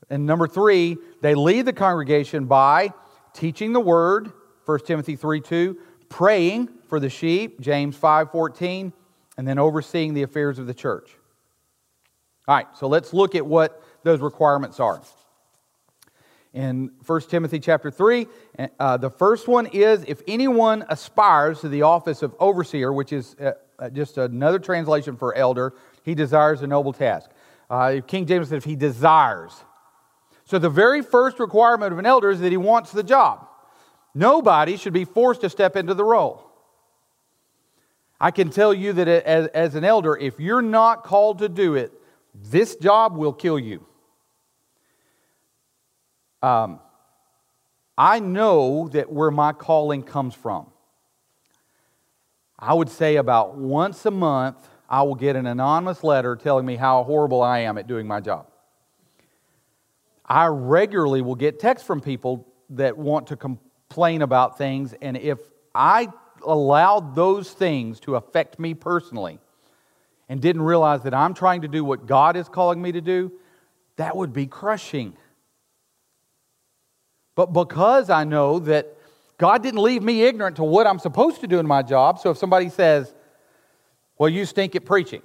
And 0.10 0.26
number 0.26 0.48
three, 0.48 0.98
they 1.22 1.36
lead 1.36 1.66
the 1.68 1.74
congregation 1.74 2.46
by 2.46 2.92
teaching 3.36 3.72
the 3.72 3.80
word, 3.80 4.32
1 4.66 4.80
Timothy 4.88 5.16
3 5.16 5.42
2, 5.42 5.78
praying 6.10 6.70
for 6.88 7.00
the 7.00 7.08
sheep, 7.08 7.62
James 7.62 7.96
5 7.96 8.32
14, 8.32 8.94
and 9.38 9.48
then 9.48 9.60
overseeing 9.60 10.16
the 10.16 10.24
affairs 10.24 10.58
of 10.58 10.66
the 10.66 10.74
church. 10.74 11.12
All 12.48 12.56
right, 12.56 12.66
so 12.76 12.88
let's 12.88 13.14
look 13.14 13.36
at 13.36 13.46
what 13.46 13.80
those 14.02 14.20
requirements 14.20 14.80
are. 14.80 15.04
In 16.52 16.90
1 17.06 17.22
Timothy 17.30 17.60
chapter 17.60 17.92
3, 17.92 18.26
uh, 18.80 18.98
the 18.98 19.12
first 19.12 19.48
one 19.48 19.68
is 19.68 20.04
if 20.08 20.24
anyone 20.28 20.84
aspires 20.90 21.62
to 21.62 21.70
the 21.70 21.84
office 21.84 22.24
of 22.24 22.34
overseer, 22.40 22.92
which 22.92 23.14
is 23.14 23.36
uh, 23.40 23.52
uh 23.78 23.90
just 23.92 24.18
another 24.18 24.58
translation 24.58 25.16
for 25.16 25.36
elder, 25.36 25.76
he 26.04 26.16
desires 26.16 26.62
a 26.62 26.68
noble 26.68 26.94
task. 26.94 27.30
Uh, 27.70 28.02
King 28.06 28.26
James 28.26 28.50
said, 28.50 28.58
if 28.58 28.64
he 28.66 28.76
desires. 28.76 29.54
So 30.46 30.60
the 30.60 30.70
very 30.70 31.02
first 31.02 31.40
requirement 31.40 31.94
of 31.94 32.00
an 32.00 32.06
elder 32.06 32.30
is 32.30 32.40
that 32.42 32.52
he 32.52 32.58
wants 32.58 32.92
the 32.92 33.04
job. 33.04 33.48
Nobody 34.14 34.76
should 34.76 34.94
be 34.94 35.06
forced 35.06 35.42
to 35.42 35.50
step 35.50 35.76
into 35.76 35.94
the 35.94 36.04
role. 36.04 36.46
I 38.20 38.32
can 38.32 38.50
tell 38.50 38.74
you 38.74 38.94
that 38.94 39.08
as, 39.08 39.48
as 39.48 39.76
an 39.76 39.84
elder, 39.84 40.16
if 40.18 40.40
you're 40.40 40.62
not 40.62 41.04
called 41.04 41.40
to 41.40 41.50
do 41.50 41.76
it, 41.76 41.92
this 42.36 42.76
job 42.76 43.16
will 43.16 43.34
kill 43.34 43.58
you. 43.58 43.86
Um, 46.42 46.80
I 47.98 48.20
know 48.20 48.90
that 48.90 49.12
where 49.12 49.32
my 49.32 49.54
calling 49.54 50.04
comes 50.04 50.36
from. 50.36 50.68
I 52.58 52.74
would 52.74 52.90
say 52.90 53.16
about 53.16 53.56
once 53.56 54.06
a 54.06 54.12
month, 54.12 54.58
I 54.92 55.04
will 55.04 55.16
get 55.16 55.38
an 55.38 55.48
anonymous 55.48 56.04
letter 56.04 56.36
telling 56.36 56.66
me 56.66 56.76
how 56.76 57.06
horrible 57.06 57.42
I 57.42 57.60
am 57.60 57.78
at 57.78 57.88
doing 57.88 58.06
my 58.06 58.20
job. 58.20 58.48
I 60.26 60.48
regularly 60.48 61.22
will 61.22 61.36
get 61.36 61.62
texts 61.62 61.88
from 61.88 62.02
people 62.02 62.46
that 62.72 62.98
want 62.98 63.28
to 63.28 63.38
complain 63.38 64.22
about 64.22 64.58
things, 64.58 64.94
and 65.02 65.16
if 65.16 65.40
I 65.74 66.10
allowed 66.46 67.16
those 67.16 67.52
things 67.52 68.02
to 68.02 68.18
affect 68.18 68.60
me 68.60 68.74
personally 68.74 69.40
and 70.28 70.42
didn't 70.42 70.64
realize 70.64 71.04
that 71.04 71.14
I'm 71.14 71.34
trying 71.34 71.62
to 71.62 71.70
do 71.70 71.86
what 71.86 72.06
God 72.06 72.36
is 72.36 72.50
calling 72.50 72.82
me 72.82 72.92
to 72.92 73.02
do, 73.02 73.32
that 73.96 74.18
would 74.18 74.34
be 74.34 74.46
crushing. 74.46 75.16
But 77.36 77.54
because 77.54 78.10
I 78.10 78.26
know 78.26 78.60
that 78.60 78.98
God 79.38 79.64
didn't 79.64 79.82
leave 79.82 80.04
me 80.04 80.24
ignorant 80.24 80.58
to 80.58 80.64
what 80.66 80.86
I'm 80.86 81.00
supposed 81.00 81.40
to 81.42 81.48
do 81.48 81.60
in 81.60 81.68
my 81.68 81.82
job, 81.82 82.20
so 82.20 82.32
if 82.32 82.38
somebody 82.38 82.68
says, 82.68 83.14
Well, 84.22 84.30
you 84.30 84.46
stink 84.46 84.76
at 84.76 84.86
preaching, 84.86 85.24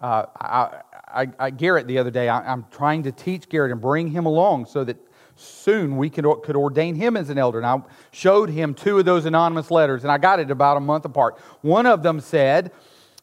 uh, 0.00 0.24
I, 0.40 0.80
I, 1.06 1.28
I, 1.38 1.50
Garrett 1.50 1.86
the 1.86 1.98
other 1.98 2.10
day, 2.10 2.30
I, 2.30 2.50
am 2.50 2.64
trying 2.70 3.02
to 3.02 3.12
teach 3.12 3.46
Garrett 3.50 3.70
and 3.70 3.82
bring 3.82 4.08
him 4.08 4.24
along 4.24 4.64
so 4.64 4.82
that 4.82 4.96
soon 5.36 5.98
we 5.98 6.08
could, 6.08 6.24
could 6.42 6.56
ordain 6.56 6.94
him 6.94 7.18
as 7.18 7.28
an 7.28 7.36
elder. 7.36 7.58
And 7.58 7.66
I 7.66 7.82
showed 8.12 8.48
him 8.48 8.72
two 8.72 8.98
of 8.98 9.04
those 9.04 9.26
anonymous 9.26 9.70
letters, 9.70 10.04
and 10.04 10.10
I 10.10 10.16
got 10.16 10.40
it 10.40 10.50
about 10.50 10.78
a 10.78 10.80
month 10.80 11.04
apart. 11.04 11.38
One 11.60 11.84
of 11.84 12.02
them 12.02 12.18
said, 12.18 12.72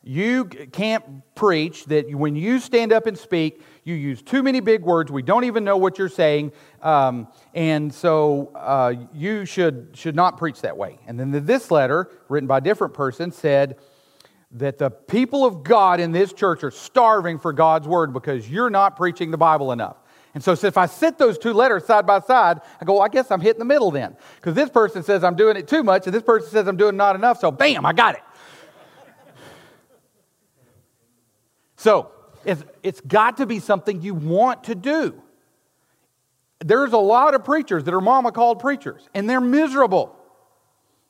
You 0.04 0.46
can't 0.46 1.04
preach 1.34 1.86
that 1.86 2.14
when 2.14 2.36
you 2.36 2.60
stand 2.60 2.94
up 2.94 3.08
and 3.08 3.18
speak, 3.18 3.64
you 3.86 3.96
use 3.96 4.22
too 4.22 4.44
many 4.44 4.60
big 4.60 4.84
words. 4.84 5.12
We 5.12 5.24
don't 5.24 5.46
even 5.46 5.64
know 5.64 5.78
what 5.78 5.98
you're 5.98 6.10
saying. 6.10 6.52
Um, 6.84 7.28
and 7.56 7.92
so 7.92 8.52
uh, 8.54 8.94
you 9.16 9.46
should, 9.46 9.98
should 9.98 10.16
not 10.16 10.38
preach 10.38 10.62
that 10.62 10.78
way. 10.78 11.00
And 11.08 11.20
then 11.20 11.32
this 11.32 11.72
letter, 11.72 12.12
written 12.30 12.46
by 12.46 12.60
a 12.60 12.62
different 12.62 12.94
person, 12.94 13.32
said, 13.32 13.78
that 14.52 14.78
the 14.78 14.90
people 14.90 15.46
of 15.46 15.64
God 15.64 16.00
in 16.00 16.12
this 16.12 16.32
church 16.32 16.64
are 16.64 16.72
starving 16.72 17.38
for 17.38 17.52
God's 17.52 17.88
word 17.88 18.14
because 18.14 18.50
you're 18.50 18.70
not 18.70 18.96
preaching 18.96 19.32
the 19.32 19.38
Bible 19.38 19.72
enough. 19.72 19.98
And 20.34 20.44
so, 20.44 20.52
if 20.52 20.78
I 20.78 20.86
sit 20.86 21.18
those 21.18 21.38
two 21.38 21.52
letters 21.54 21.86
side 21.86 22.06
by 22.06 22.20
side, 22.20 22.60
I 22.80 22.86
go, 22.86 22.94
well, 22.94 23.02
I 23.02 23.08
guess 23.08 23.32
I'm 23.32 23.42
hitting 23.42 23.60
the 23.60 23.66
middle 23.66 23.90
then. 23.90 24.16
Because 24.36 24.54
this 24.54 24.70
person 24.70 25.02
says 25.04 25.24
I'm 25.24 25.36
doing 25.36 25.58
it 25.58 25.68
too 25.68 25.84
much, 25.84 26.06
and 26.06 26.14
this 26.14 26.22
person 26.22 26.50
says 26.50 26.68
I'm 26.68 26.78
doing 26.78 26.96
not 26.96 27.16
enough, 27.16 27.40
so 27.40 27.50
bam, 27.50 27.86
I 27.86 27.94
got 27.94 28.16
it. 28.16 28.22
so, 31.76 32.12
it's, 32.46 32.64
it's 32.84 33.02
got 33.02 33.38
to 33.38 33.46
be 33.46 33.60
something 33.60 34.02
you 34.02 34.14
want 34.14 34.66
to 34.66 34.76
do. 34.76 35.22
There's 36.60 36.94
a 36.94 36.98
lot 36.98 37.34
of 37.34 37.44
preachers 37.44 37.84
that 37.86 37.94
are 37.94 38.02
mama 38.02 38.32
called 38.32 38.60
preachers, 38.60 39.08
and 39.14 39.30
they're 39.30 39.42
miserable. 39.42 40.16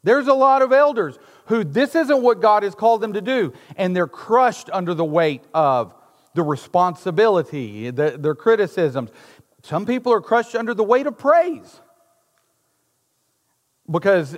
There's 0.04 0.28
a 0.28 0.34
lot 0.34 0.62
of 0.62 0.72
elders 0.72 1.20
who 1.48 1.64
this 1.64 1.96
isn't 1.96 2.22
what 2.22 2.42
God 2.42 2.64
has 2.64 2.76
called 2.76 3.02
them 3.02 3.14
to 3.14 3.22
do, 3.22 3.54
and 3.76 3.96
they're 3.96 4.08
crushed 4.08 4.70
under 4.72 4.94
the 4.94 5.06
weight 5.06 5.44
of 5.54 5.94
the 6.34 6.44
responsibility, 6.44 7.90
the, 7.90 8.18
their 8.18 8.36
criticisms. 8.36 9.10
Some 9.64 9.86
people 9.86 10.14
are 10.14 10.22
crushed 10.22 10.56
under 10.56 10.74
the 10.74 10.84
weight 10.84 11.08
of 11.08 11.18
praise. 11.18 11.82
Because, 13.90 14.38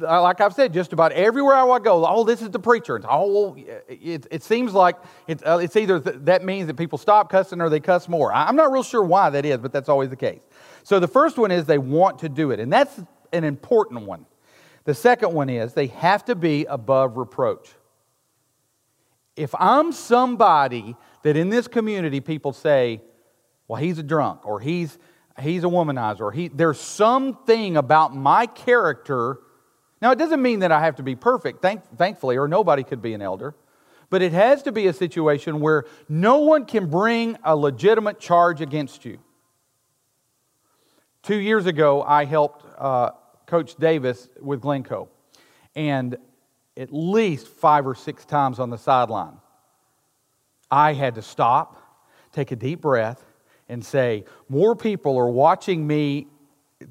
uh, 0.00 0.22
like 0.22 0.40
I've 0.40 0.54
said, 0.54 0.72
just 0.72 0.92
about 0.92 1.12
everywhere 1.12 1.54
I 1.54 1.78
go, 1.80 2.06
oh, 2.06 2.24
this 2.24 2.40
is 2.40 2.50
the 2.50 2.60
preacher. 2.60 2.96
It's, 2.96 3.06
oh, 3.08 3.56
it, 3.88 4.26
it 4.30 4.42
seems 4.42 4.72
like 4.72 4.96
it, 5.26 5.44
uh, 5.46 5.58
it's 5.58 5.76
either 5.76 6.00
th- 6.00 6.16
that 6.20 6.44
means 6.44 6.68
that 6.68 6.74
people 6.74 6.98
stop 6.98 7.30
cussing 7.30 7.60
or 7.60 7.68
they 7.68 7.80
cuss 7.80 8.08
more. 8.08 8.32
I'm 8.32 8.56
not 8.56 8.72
real 8.72 8.84
sure 8.84 9.02
why 9.02 9.30
that 9.30 9.44
is, 9.44 9.58
but 9.58 9.72
that's 9.72 9.88
always 9.88 10.10
the 10.10 10.16
case. 10.16 10.40
So 10.84 11.00
the 11.00 11.08
first 11.08 11.36
one 11.36 11.50
is 11.50 11.66
they 11.66 11.78
want 11.78 12.20
to 12.20 12.28
do 12.28 12.52
it, 12.52 12.60
and 12.60 12.72
that's 12.72 13.00
an 13.32 13.44
important 13.44 14.06
one. 14.06 14.24
The 14.84 14.94
second 14.94 15.32
one 15.32 15.50
is 15.50 15.74
they 15.74 15.88
have 15.88 16.24
to 16.26 16.34
be 16.34 16.64
above 16.64 17.16
reproach. 17.16 17.70
If 19.36 19.54
I'm 19.58 19.92
somebody 19.92 20.96
that 21.22 21.36
in 21.36 21.48
this 21.48 21.68
community 21.68 22.20
people 22.20 22.52
say, 22.52 23.02
well, 23.68 23.80
he's 23.80 23.98
a 23.98 24.02
drunk, 24.02 24.46
or 24.46 24.60
he's, 24.60 24.98
he's 25.40 25.62
a 25.62 25.66
womanizer, 25.66 26.20
or 26.20 26.32
he, 26.32 26.48
there's 26.48 26.80
something 26.80 27.76
about 27.76 28.16
my 28.16 28.46
character. 28.46 29.38
Now, 30.00 30.10
it 30.10 30.18
doesn't 30.18 30.40
mean 30.40 30.60
that 30.60 30.72
I 30.72 30.80
have 30.80 30.96
to 30.96 31.02
be 31.02 31.14
perfect, 31.14 31.60
thank, 31.60 31.82
thankfully, 31.96 32.36
or 32.38 32.48
nobody 32.48 32.82
could 32.82 33.02
be 33.02 33.12
an 33.12 33.22
elder. 33.22 33.54
But 34.10 34.22
it 34.22 34.32
has 34.32 34.62
to 34.62 34.72
be 34.72 34.86
a 34.86 34.92
situation 34.92 35.60
where 35.60 35.84
no 36.08 36.38
one 36.38 36.64
can 36.64 36.88
bring 36.88 37.36
a 37.44 37.54
legitimate 37.54 38.18
charge 38.18 38.62
against 38.62 39.04
you. 39.04 39.18
Two 41.22 41.36
years 41.36 41.66
ago, 41.66 42.02
I 42.02 42.24
helped 42.24 42.64
uh, 42.78 43.10
Coach 43.48 43.74
Davis 43.76 44.28
with 44.40 44.60
Glencoe. 44.60 45.08
And 45.74 46.16
at 46.76 46.92
least 46.92 47.48
five 47.48 47.86
or 47.86 47.96
six 47.96 48.24
times 48.24 48.60
on 48.60 48.70
the 48.70 48.78
sideline, 48.78 49.38
I 50.70 50.92
had 50.92 51.16
to 51.16 51.22
stop, 51.22 51.76
take 52.30 52.52
a 52.52 52.56
deep 52.56 52.80
breath, 52.80 53.24
and 53.68 53.84
say, 53.84 54.24
More 54.48 54.76
people 54.76 55.18
are 55.18 55.28
watching 55.28 55.86
me 55.86 56.28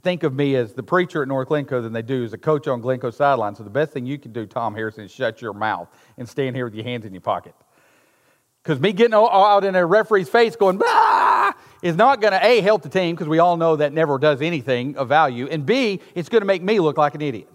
think 0.01 0.23
of 0.23 0.33
me 0.33 0.55
as 0.55 0.73
the 0.73 0.83
preacher 0.83 1.21
at 1.21 1.27
North 1.27 1.47
Glencoe 1.47 1.81
than 1.81 1.93
they 1.93 2.01
do 2.01 2.23
as 2.23 2.33
a 2.33 2.37
coach 2.37 2.67
on 2.67 2.81
Glencoe 2.81 3.11
sideline. 3.11 3.55
So 3.55 3.63
the 3.63 3.69
best 3.69 3.93
thing 3.93 4.05
you 4.05 4.19
can 4.19 4.33
do, 4.33 4.45
Tom 4.45 4.75
Harrison, 4.75 5.05
is 5.05 5.11
shut 5.11 5.41
your 5.41 5.53
mouth 5.53 5.87
and 6.17 6.27
stand 6.27 6.55
here 6.57 6.65
with 6.65 6.75
your 6.75 6.83
hands 6.83 7.05
in 7.05 7.13
your 7.13 7.21
pocket. 7.21 7.55
Because 8.63 8.81
me 8.81 8.91
getting 8.91 9.13
out 9.13 9.63
in 9.63 9.75
a 9.75 9.85
referee's 9.85 10.27
face 10.27 10.57
going, 10.57 10.77
is 11.81 11.95
not 11.95 12.21
going 12.21 12.33
to, 12.33 12.45
A, 12.45 12.61
help 12.61 12.81
the 12.81 12.89
team, 12.89 13.15
because 13.15 13.27
we 13.27 13.39
all 13.39 13.57
know 13.57 13.75
that 13.75 13.93
never 13.93 14.17
does 14.17 14.41
anything 14.41 14.97
of 14.97 15.09
value, 15.09 15.47
and 15.49 15.65
B, 15.65 16.01
it's 16.15 16.29
going 16.29 16.41
to 16.41 16.45
make 16.45 16.63
me 16.63 16.79
look 16.79 16.97
like 16.97 17.15
an 17.15 17.21
idiot. 17.21 17.49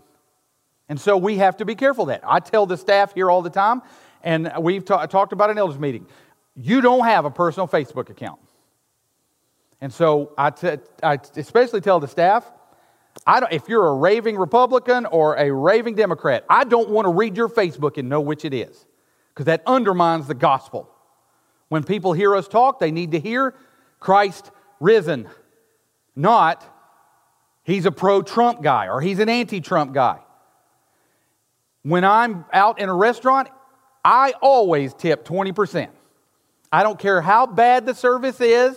And 0.88 1.00
so 1.00 1.16
we 1.16 1.38
have 1.38 1.56
to 1.58 1.64
be 1.64 1.74
careful 1.74 2.06
that. 2.06 2.20
I 2.26 2.38
tell 2.40 2.66
the 2.66 2.76
staff 2.76 3.14
here 3.14 3.30
all 3.30 3.42
the 3.42 3.50
time, 3.50 3.82
and 4.22 4.52
we've 4.60 4.84
ta- 4.84 5.06
talked 5.06 5.32
about 5.32 5.50
an 5.50 5.58
elders 5.58 5.78
meeting. 5.78 6.06
You 6.54 6.80
don't 6.80 7.04
have 7.04 7.24
a 7.24 7.30
personal 7.30 7.66
Facebook 7.66 8.10
account. 8.10 8.40
And 9.80 9.92
so 9.92 10.32
I, 10.38 10.50
t- 10.50 10.76
I 11.02 11.18
especially 11.36 11.80
tell 11.80 11.98
the 11.98 12.08
staff, 12.08 12.44
I 13.26 13.40
don't, 13.40 13.52
if 13.52 13.68
you're 13.68 13.88
a 13.88 13.94
raving 13.94 14.36
Republican 14.36 15.06
or 15.06 15.36
a 15.36 15.50
raving 15.50 15.96
Democrat, 15.96 16.44
I 16.48 16.64
don't 16.64 16.90
want 16.90 17.06
to 17.06 17.12
read 17.12 17.36
your 17.36 17.48
Facebook 17.48 17.96
and 17.96 18.08
know 18.08 18.20
which 18.20 18.44
it 18.44 18.54
is, 18.54 18.86
because 19.30 19.46
that 19.46 19.62
undermines 19.66 20.26
the 20.26 20.34
gospel. 20.34 20.88
When 21.68 21.84
people 21.84 22.12
hear 22.12 22.36
us 22.36 22.48
talk, 22.48 22.78
they 22.78 22.90
need 22.90 23.12
to 23.12 23.18
hear 23.18 23.54
Christ 24.02 24.50
risen, 24.80 25.28
not 26.16 26.68
he's 27.62 27.86
a 27.86 27.92
pro 27.92 28.20
Trump 28.20 28.60
guy 28.60 28.88
or 28.88 29.00
he's 29.00 29.20
an 29.20 29.28
anti 29.28 29.60
Trump 29.60 29.94
guy. 29.94 30.18
When 31.82 32.04
I'm 32.04 32.44
out 32.52 32.80
in 32.80 32.88
a 32.88 32.94
restaurant, 32.94 33.48
I 34.04 34.34
always 34.42 34.92
tip 34.92 35.24
20%. 35.24 35.88
I 36.72 36.82
don't 36.82 36.98
care 36.98 37.20
how 37.20 37.46
bad 37.46 37.86
the 37.86 37.94
service 37.94 38.40
is. 38.40 38.76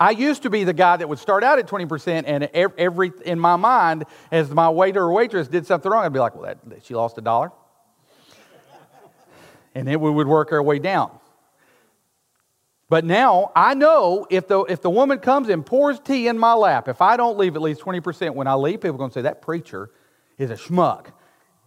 I 0.00 0.10
used 0.10 0.42
to 0.42 0.50
be 0.50 0.64
the 0.64 0.72
guy 0.72 0.96
that 0.96 1.08
would 1.08 1.20
start 1.20 1.44
out 1.44 1.60
at 1.60 1.68
20%, 1.68 2.24
and 2.26 2.44
every, 2.52 3.12
in 3.24 3.38
my 3.38 3.54
mind, 3.54 4.06
as 4.32 4.50
my 4.50 4.68
waiter 4.70 5.02
or 5.04 5.12
waitress 5.12 5.46
did 5.46 5.66
something 5.66 5.90
wrong, 5.90 6.04
I'd 6.04 6.12
be 6.12 6.18
like, 6.18 6.34
well, 6.34 6.54
that, 6.66 6.84
she 6.84 6.94
lost 6.94 7.16
a 7.18 7.20
dollar. 7.20 7.52
and 9.74 9.86
then 9.86 10.00
we 10.00 10.10
would 10.10 10.26
work 10.26 10.50
our 10.50 10.62
way 10.62 10.78
down. 10.80 11.10
But 12.88 13.04
now 13.04 13.52
I 13.54 13.74
know 13.74 14.26
if 14.30 14.48
the, 14.48 14.60
if 14.60 14.80
the 14.80 14.90
woman 14.90 15.18
comes 15.18 15.48
and 15.48 15.64
pours 15.64 16.00
tea 16.00 16.28
in 16.28 16.38
my 16.38 16.54
lap, 16.54 16.88
if 16.88 17.02
I 17.02 17.16
don't 17.16 17.36
leave 17.36 17.54
at 17.54 17.62
least 17.62 17.80
20% 17.82 18.34
when 18.34 18.46
I 18.46 18.54
leave, 18.54 18.80
people 18.80 18.94
are 18.94 18.98
going 18.98 19.10
to 19.10 19.14
say, 19.14 19.22
that 19.22 19.42
preacher 19.42 19.90
is 20.38 20.50
a 20.50 20.54
schmuck. 20.54 21.08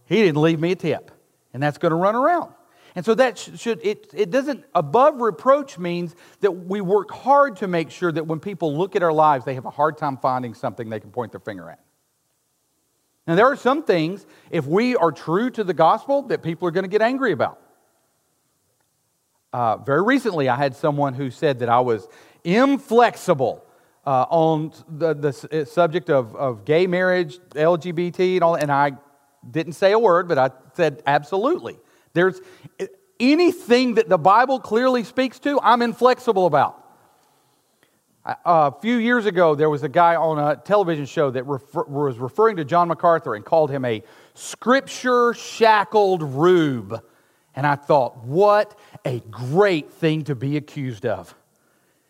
He 0.06 0.16
didn't 0.16 0.42
leave 0.42 0.58
me 0.58 0.72
a 0.72 0.76
tip. 0.76 1.10
And 1.54 1.62
that's 1.62 1.78
going 1.78 1.90
to 1.90 1.96
run 1.96 2.16
around. 2.16 2.52
And 2.94 3.04
so 3.04 3.14
that 3.14 3.38
should, 3.38 3.80
it, 3.84 4.10
it 4.12 4.30
doesn't, 4.30 4.64
above 4.74 5.20
reproach 5.20 5.78
means 5.78 6.14
that 6.40 6.50
we 6.50 6.80
work 6.80 7.10
hard 7.10 7.56
to 7.58 7.68
make 7.68 7.90
sure 7.90 8.12
that 8.12 8.26
when 8.26 8.40
people 8.40 8.76
look 8.76 8.96
at 8.96 9.02
our 9.02 9.12
lives, 9.12 9.44
they 9.44 9.54
have 9.54 9.64
a 9.64 9.70
hard 9.70 9.96
time 9.96 10.18
finding 10.18 10.54
something 10.54 10.90
they 10.90 11.00
can 11.00 11.10
point 11.10 11.32
their 11.32 11.40
finger 11.40 11.70
at. 11.70 11.80
Now, 13.26 13.36
there 13.36 13.46
are 13.46 13.56
some 13.56 13.84
things, 13.84 14.26
if 14.50 14.66
we 14.66 14.96
are 14.96 15.12
true 15.12 15.48
to 15.50 15.62
the 15.62 15.72
gospel, 15.72 16.22
that 16.22 16.42
people 16.42 16.66
are 16.66 16.72
going 16.72 16.84
to 16.84 16.90
get 16.90 17.00
angry 17.00 17.32
about. 17.32 17.61
Uh, 19.52 19.76
very 19.76 20.02
recently, 20.02 20.48
I 20.48 20.56
had 20.56 20.74
someone 20.74 21.14
who 21.14 21.30
said 21.30 21.58
that 21.58 21.68
I 21.68 21.80
was 21.80 22.08
inflexible 22.42 23.64
uh, 24.06 24.26
on 24.30 24.72
the, 24.88 25.14
the 25.14 25.62
uh, 25.62 25.64
subject 25.64 26.10
of, 26.10 26.34
of 26.34 26.64
gay 26.64 26.86
marriage, 26.86 27.38
LGBT, 27.50 28.34
and 28.34 28.44
all, 28.44 28.54
and 28.54 28.72
I 28.72 28.92
didn't 29.48 29.74
say 29.74 29.92
a 29.92 29.98
word, 29.98 30.26
but 30.28 30.38
I 30.38 30.50
said 30.74 31.02
absolutely. 31.06 31.78
There's 32.14 32.40
anything 33.20 33.94
that 33.94 34.08
the 34.08 34.18
Bible 34.18 34.58
clearly 34.58 35.04
speaks 35.04 35.38
to, 35.40 35.60
I'm 35.62 35.82
inflexible 35.82 36.46
about. 36.46 36.78
A 38.24 38.72
few 38.80 38.96
years 38.96 39.26
ago, 39.26 39.56
there 39.56 39.68
was 39.68 39.82
a 39.82 39.88
guy 39.88 40.14
on 40.14 40.38
a 40.38 40.56
television 40.56 41.06
show 41.06 41.30
that 41.30 41.44
refer, 41.44 41.82
was 41.82 42.18
referring 42.18 42.56
to 42.56 42.64
John 42.64 42.86
MacArthur 42.86 43.34
and 43.34 43.44
called 43.44 43.70
him 43.70 43.84
a 43.84 44.02
scripture 44.34 45.34
shackled 45.34 46.22
rube. 46.22 47.02
And 47.54 47.66
I 47.66 47.76
thought, 47.76 48.18
what 48.24 48.78
a 49.04 49.20
great 49.30 49.90
thing 49.92 50.24
to 50.24 50.34
be 50.34 50.56
accused 50.56 51.04
of. 51.04 51.34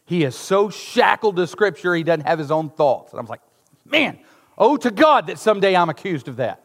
He 0.05 0.25
is 0.25 0.37
so 0.37 0.71
shackled 0.71 1.37
to 1.37 1.47
Scripture, 1.47 1.95
he 1.95 2.03
doesn't 2.03 2.27
have 2.27 2.39
his 2.39 2.51
own 2.51 2.71
thoughts. 2.71 3.13
And 3.13 3.19
I 3.19 3.23
was 3.23 3.31
like, 3.31 3.41
man, 3.85 4.19
oh 4.59 4.77
to 4.77 4.91
God 4.91 5.29
that 5.29 5.39
someday 5.39 5.75
I'm 5.75 5.89
accused 5.89 6.29
of 6.29 6.37
that. 6.37 6.63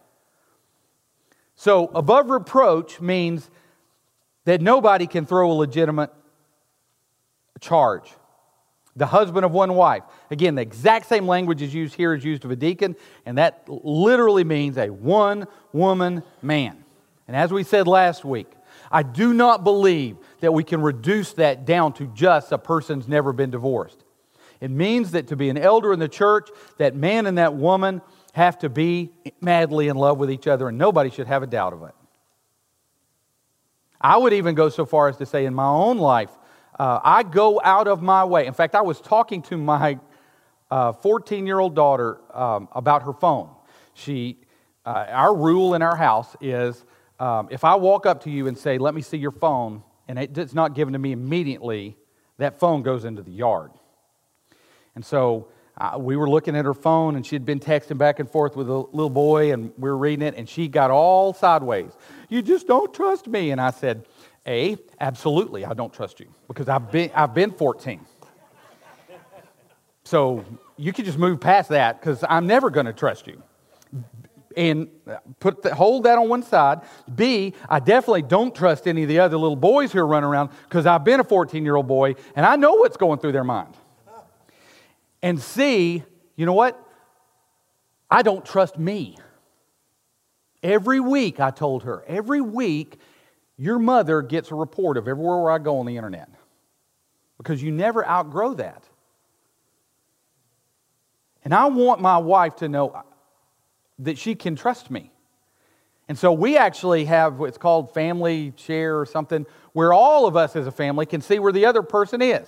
So, 1.55 1.87
above 1.87 2.29
reproach 2.29 3.01
means 3.01 3.49
that 4.45 4.61
nobody 4.61 5.07
can 5.07 5.25
throw 5.25 5.51
a 5.51 5.53
legitimate 5.53 6.11
charge. 7.59 8.11
The 8.95 9.07
husband 9.07 9.43
of 9.43 9.51
one 9.51 9.73
wife. 9.73 10.03
Again, 10.29 10.55
the 10.55 10.61
exact 10.61 11.07
same 11.07 11.27
language 11.27 11.61
is 11.61 11.73
used 11.73 11.95
here 11.95 12.13
is 12.13 12.23
used 12.23 12.45
of 12.45 12.51
a 12.51 12.55
deacon, 12.55 12.95
and 13.25 13.37
that 13.37 13.63
literally 13.67 14.43
means 14.43 14.77
a 14.77 14.89
one 14.89 15.47
woman 15.73 16.23
man. 16.41 16.83
And 17.27 17.35
as 17.35 17.51
we 17.51 17.63
said 17.63 17.87
last 17.87 18.23
week, 18.23 18.51
I 18.91 19.03
do 19.03 19.33
not 19.33 19.63
believe 19.63 20.17
that 20.39 20.53
we 20.53 20.63
can 20.63 20.81
reduce 20.81 21.33
that 21.33 21.65
down 21.65 21.93
to 21.93 22.07
just 22.07 22.51
a 22.51 22.57
person's 22.57 23.07
never 23.07 23.33
been 23.33 23.51
divorced. 23.51 24.03
It 24.59 24.71
means 24.71 25.11
that 25.11 25.27
to 25.27 25.35
be 25.35 25.49
an 25.49 25.57
elder 25.57 25.93
in 25.93 25.99
the 25.99 26.07
church, 26.07 26.49
that 26.77 26.95
man 26.95 27.25
and 27.25 27.37
that 27.37 27.53
woman 27.53 28.01
have 28.33 28.57
to 28.59 28.69
be 28.69 29.11
madly 29.41 29.87
in 29.87 29.97
love 29.97 30.17
with 30.17 30.31
each 30.31 30.47
other, 30.47 30.67
and 30.67 30.77
nobody 30.77 31.09
should 31.09 31.27
have 31.27 31.43
a 31.43 31.47
doubt 31.47 31.73
of 31.73 31.83
it. 31.83 31.93
I 33.99 34.17
would 34.17 34.33
even 34.33 34.55
go 34.55 34.69
so 34.69 34.85
far 34.85 35.09
as 35.09 35.17
to 35.17 35.25
say, 35.25 35.45
in 35.45 35.53
my 35.53 35.67
own 35.67 35.97
life, 35.97 36.29
uh, 36.79 36.99
I 37.03 37.23
go 37.23 37.59
out 37.63 37.87
of 37.87 38.01
my 38.01 38.23
way. 38.25 38.45
In 38.45 38.53
fact, 38.53 38.75
I 38.75 38.81
was 38.81 39.01
talking 39.01 39.41
to 39.43 39.57
my 39.57 39.99
14 40.69 41.43
uh, 41.43 41.45
year 41.45 41.59
old 41.59 41.75
daughter 41.75 42.19
um, 42.33 42.69
about 42.73 43.03
her 43.03 43.13
phone. 43.13 43.49
She, 43.93 44.37
uh, 44.85 45.05
our 45.09 45.35
rule 45.35 45.73
in 45.73 45.81
our 45.81 45.95
house 45.95 46.35
is 46.39 46.85
um, 47.19 47.47
if 47.51 47.63
I 47.63 47.75
walk 47.75 48.05
up 48.05 48.23
to 48.23 48.29
you 48.29 48.47
and 48.47 48.57
say, 48.57 48.77
Let 48.77 48.93
me 48.93 49.01
see 49.01 49.17
your 49.17 49.31
phone, 49.31 49.83
and 50.07 50.19
it's 50.19 50.53
not 50.53 50.73
given 50.75 50.93
to 50.93 50.99
me 50.99 51.11
immediately, 51.11 51.97
that 52.37 52.59
phone 52.59 52.83
goes 52.83 53.05
into 53.05 53.23
the 53.23 53.31
yard. 53.31 53.71
And 54.95 55.05
so 55.05 55.49
uh, 55.77 55.97
we 55.99 56.15
were 56.15 56.29
looking 56.29 56.55
at 56.55 56.65
her 56.65 56.73
phone, 56.73 57.15
and 57.15 57.25
she 57.25 57.35
had 57.35 57.45
been 57.45 57.59
texting 57.59 57.97
back 57.97 58.19
and 58.19 58.29
forth 58.29 58.55
with 58.55 58.69
a 58.69 58.73
little 58.73 59.09
boy, 59.09 59.51
and 59.53 59.71
we 59.77 59.89
were 59.89 59.97
reading 59.97 60.25
it, 60.25 60.35
and 60.35 60.47
she 60.47 60.67
got 60.67 60.91
all 60.91 61.33
sideways. 61.33 61.91
You 62.29 62.41
just 62.41 62.67
don't 62.67 62.93
trust 62.93 63.27
me. 63.27 63.51
And 63.51 63.59
I 63.61 63.71
said, 63.71 64.05
A, 64.47 64.77
absolutely, 64.99 65.65
I 65.65 65.73
don't 65.73 65.93
trust 65.93 66.19
you 66.19 66.27
because 66.47 66.67
I've 66.69 66.91
been, 66.91 67.11
I've 67.13 67.33
been 67.33 67.51
14. 67.51 68.01
So 70.03 70.45
you 70.77 70.93
can 70.93 71.03
just 71.03 71.17
move 71.17 71.41
past 71.41 71.69
that 71.69 71.99
because 71.99 72.23
I'm 72.29 72.47
never 72.47 72.69
going 72.69 72.85
to 72.85 72.93
trust 72.93 73.27
you 73.27 73.43
and 74.57 74.89
put 75.39 75.61
the, 75.61 75.73
hold 75.73 76.03
that 76.03 76.17
on 76.17 76.27
one 76.27 76.41
side. 76.41 76.81
B, 77.13 77.53
I 77.69 77.79
definitely 77.79 78.23
don't 78.23 78.53
trust 78.53 78.87
any 78.87 79.03
of 79.03 79.09
the 79.09 79.19
other 79.19 79.37
little 79.37 79.55
boys 79.55 79.91
who 79.91 79.99
are 79.99 80.07
running 80.07 80.27
around 80.27 80.49
because 80.67 80.87
I've 80.87 81.03
been 81.03 81.19
a 81.19 81.23
14 81.23 81.63
year 81.63 81.75
old 81.75 81.87
boy 81.87 82.15
and 82.35 82.45
I 82.45 82.55
know 82.55 82.73
what's 82.73 82.97
going 82.97 83.19
through 83.19 83.33
their 83.33 83.43
mind. 83.43 83.75
And 85.21 85.39
C, 85.39 86.03
you 86.35 86.45
know 86.45 86.53
what? 86.53 86.83
I 88.09 88.23
don't 88.23 88.43
trust 88.43 88.77
me. 88.77 89.17
Every 90.63 90.99
week, 90.99 91.39
I 91.39 91.51
told 91.51 91.83
her, 91.83 92.03
every 92.07 92.41
week, 92.41 92.97
your 93.57 93.77
mother 93.77 94.23
gets 94.23 94.51
a 94.51 94.55
report 94.55 94.97
of 94.97 95.07
everywhere 95.07 95.41
where 95.41 95.51
I 95.51 95.59
go 95.59 95.79
on 95.79 95.85
the 95.85 95.97
internet 95.97 96.29
because 97.37 97.61
you 97.61 97.71
never 97.71 98.05
outgrow 98.07 98.55
that. 98.55 98.83
And 101.43 101.53
I 101.53 101.67
want 101.67 102.01
my 102.01 102.17
wife 102.17 102.57
to 102.57 102.69
know 102.69 103.03
that 103.99 104.17
she 104.17 104.35
can 104.35 104.55
trust 104.55 104.91
me. 104.91 105.11
And 106.07 106.17
so 106.17 106.31
we 106.31 106.57
actually 106.57 107.05
have 107.05 107.37
what's 107.37 107.57
called 107.57 107.93
family 107.93 108.53
share 108.55 108.99
or 108.99 109.05
something 109.05 109.45
where 109.73 109.91
all 109.91 110.25
of 110.25 110.35
us 110.35 110.55
as 110.55 110.65
a 110.65 110.71
family 110.71 111.05
can 111.05 111.21
see 111.21 111.39
where 111.39 111.51
the 111.51 111.65
other 111.65 111.81
person 111.81 112.21
is. 112.21 112.47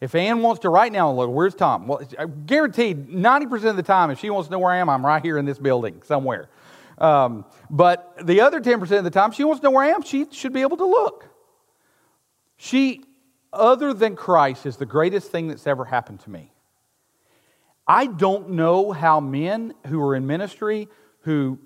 If 0.00 0.14
Ann 0.14 0.42
wants 0.42 0.62
to 0.62 0.68
right 0.68 0.90
now 0.90 1.12
look, 1.12 1.30
where's 1.30 1.54
Tom? 1.54 1.86
Well, 1.86 2.00
guaranteed 2.46 3.08
90% 3.08 3.64
of 3.70 3.76
the 3.76 3.82
time, 3.82 4.10
if 4.10 4.18
she 4.18 4.30
wants 4.30 4.48
to 4.48 4.52
know 4.52 4.58
where 4.58 4.72
I 4.72 4.78
am, 4.78 4.88
I'm 4.88 5.04
right 5.04 5.22
here 5.22 5.38
in 5.38 5.44
this 5.44 5.58
building 5.58 6.02
somewhere. 6.04 6.48
Um, 6.98 7.44
but 7.70 8.16
the 8.22 8.40
other 8.40 8.60
10% 8.60 8.98
of 8.98 9.04
the 9.04 9.10
time, 9.10 9.32
she 9.32 9.44
wants 9.44 9.60
to 9.60 9.64
know 9.64 9.70
where 9.70 9.84
I 9.84 9.88
am, 9.88 10.02
she 10.02 10.26
should 10.30 10.52
be 10.52 10.62
able 10.62 10.76
to 10.78 10.86
look. 10.86 11.28
She, 12.56 13.04
other 13.52 13.92
than 13.92 14.16
Christ, 14.16 14.66
is 14.66 14.76
the 14.76 14.86
greatest 14.86 15.30
thing 15.30 15.48
that's 15.48 15.66
ever 15.66 15.84
happened 15.84 16.20
to 16.20 16.30
me. 16.30 16.51
I 17.86 18.06
don't 18.06 18.50
know 18.50 18.92
how 18.92 19.20
men 19.20 19.74
who 19.86 20.00
are 20.02 20.14
in 20.14 20.26
ministry 20.26 20.88
who 21.20 21.58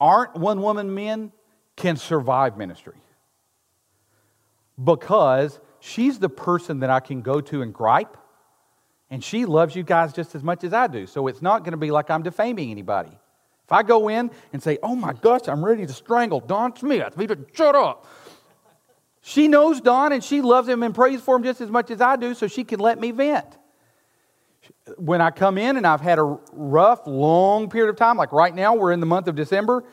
aren't 0.00 0.34
one 0.36 0.62
woman 0.62 0.94
men 0.94 1.32
can 1.76 1.96
survive 1.96 2.56
ministry. 2.56 2.96
Because 4.82 5.60
she's 5.80 6.18
the 6.18 6.28
person 6.28 6.80
that 6.80 6.90
I 6.90 7.00
can 7.00 7.20
go 7.20 7.40
to 7.42 7.62
and 7.62 7.74
gripe, 7.74 8.16
and 9.10 9.22
she 9.22 9.44
loves 9.44 9.74
you 9.76 9.82
guys 9.82 10.12
just 10.12 10.34
as 10.34 10.42
much 10.42 10.64
as 10.64 10.72
I 10.72 10.86
do. 10.86 11.06
So 11.06 11.26
it's 11.26 11.42
not 11.42 11.64
going 11.64 11.72
to 11.72 11.78
be 11.78 11.90
like 11.90 12.10
I'm 12.10 12.22
defaming 12.22 12.70
anybody. 12.70 13.10
If 13.10 13.72
I 13.72 13.82
go 13.82 14.08
in 14.08 14.30
and 14.52 14.62
say, 14.62 14.78
Oh 14.82 14.96
my 14.96 15.12
gosh, 15.12 15.48
I'm 15.48 15.64
ready 15.64 15.86
to 15.86 15.92
strangle 15.92 16.40
Don 16.40 16.74
Smith, 16.76 17.14
he 17.18 17.26
to 17.26 17.38
shut 17.52 17.74
up. 17.74 18.06
She 19.22 19.48
knows 19.48 19.82
Don 19.82 20.12
and 20.12 20.24
she 20.24 20.40
loves 20.40 20.66
him 20.66 20.82
and 20.82 20.94
prays 20.94 21.20
for 21.20 21.36
him 21.36 21.42
just 21.42 21.60
as 21.60 21.70
much 21.70 21.90
as 21.90 22.00
I 22.00 22.16
do, 22.16 22.34
so 22.34 22.46
she 22.46 22.64
can 22.64 22.80
let 22.80 22.98
me 22.98 23.10
vent 23.10 23.58
when 24.96 25.20
I 25.20 25.30
come 25.30 25.58
in 25.58 25.76
and 25.76 25.86
I've 25.86 26.00
had 26.00 26.18
a 26.18 26.38
rough, 26.52 27.06
long 27.06 27.68
period 27.68 27.90
of 27.90 27.96
time, 27.96 28.16
like 28.16 28.32
right 28.32 28.54
now, 28.54 28.74
we're 28.74 28.92
in 28.92 29.00
the 29.00 29.06
month 29.06 29.28
of 29.28 29.34
December. 29.34 29.84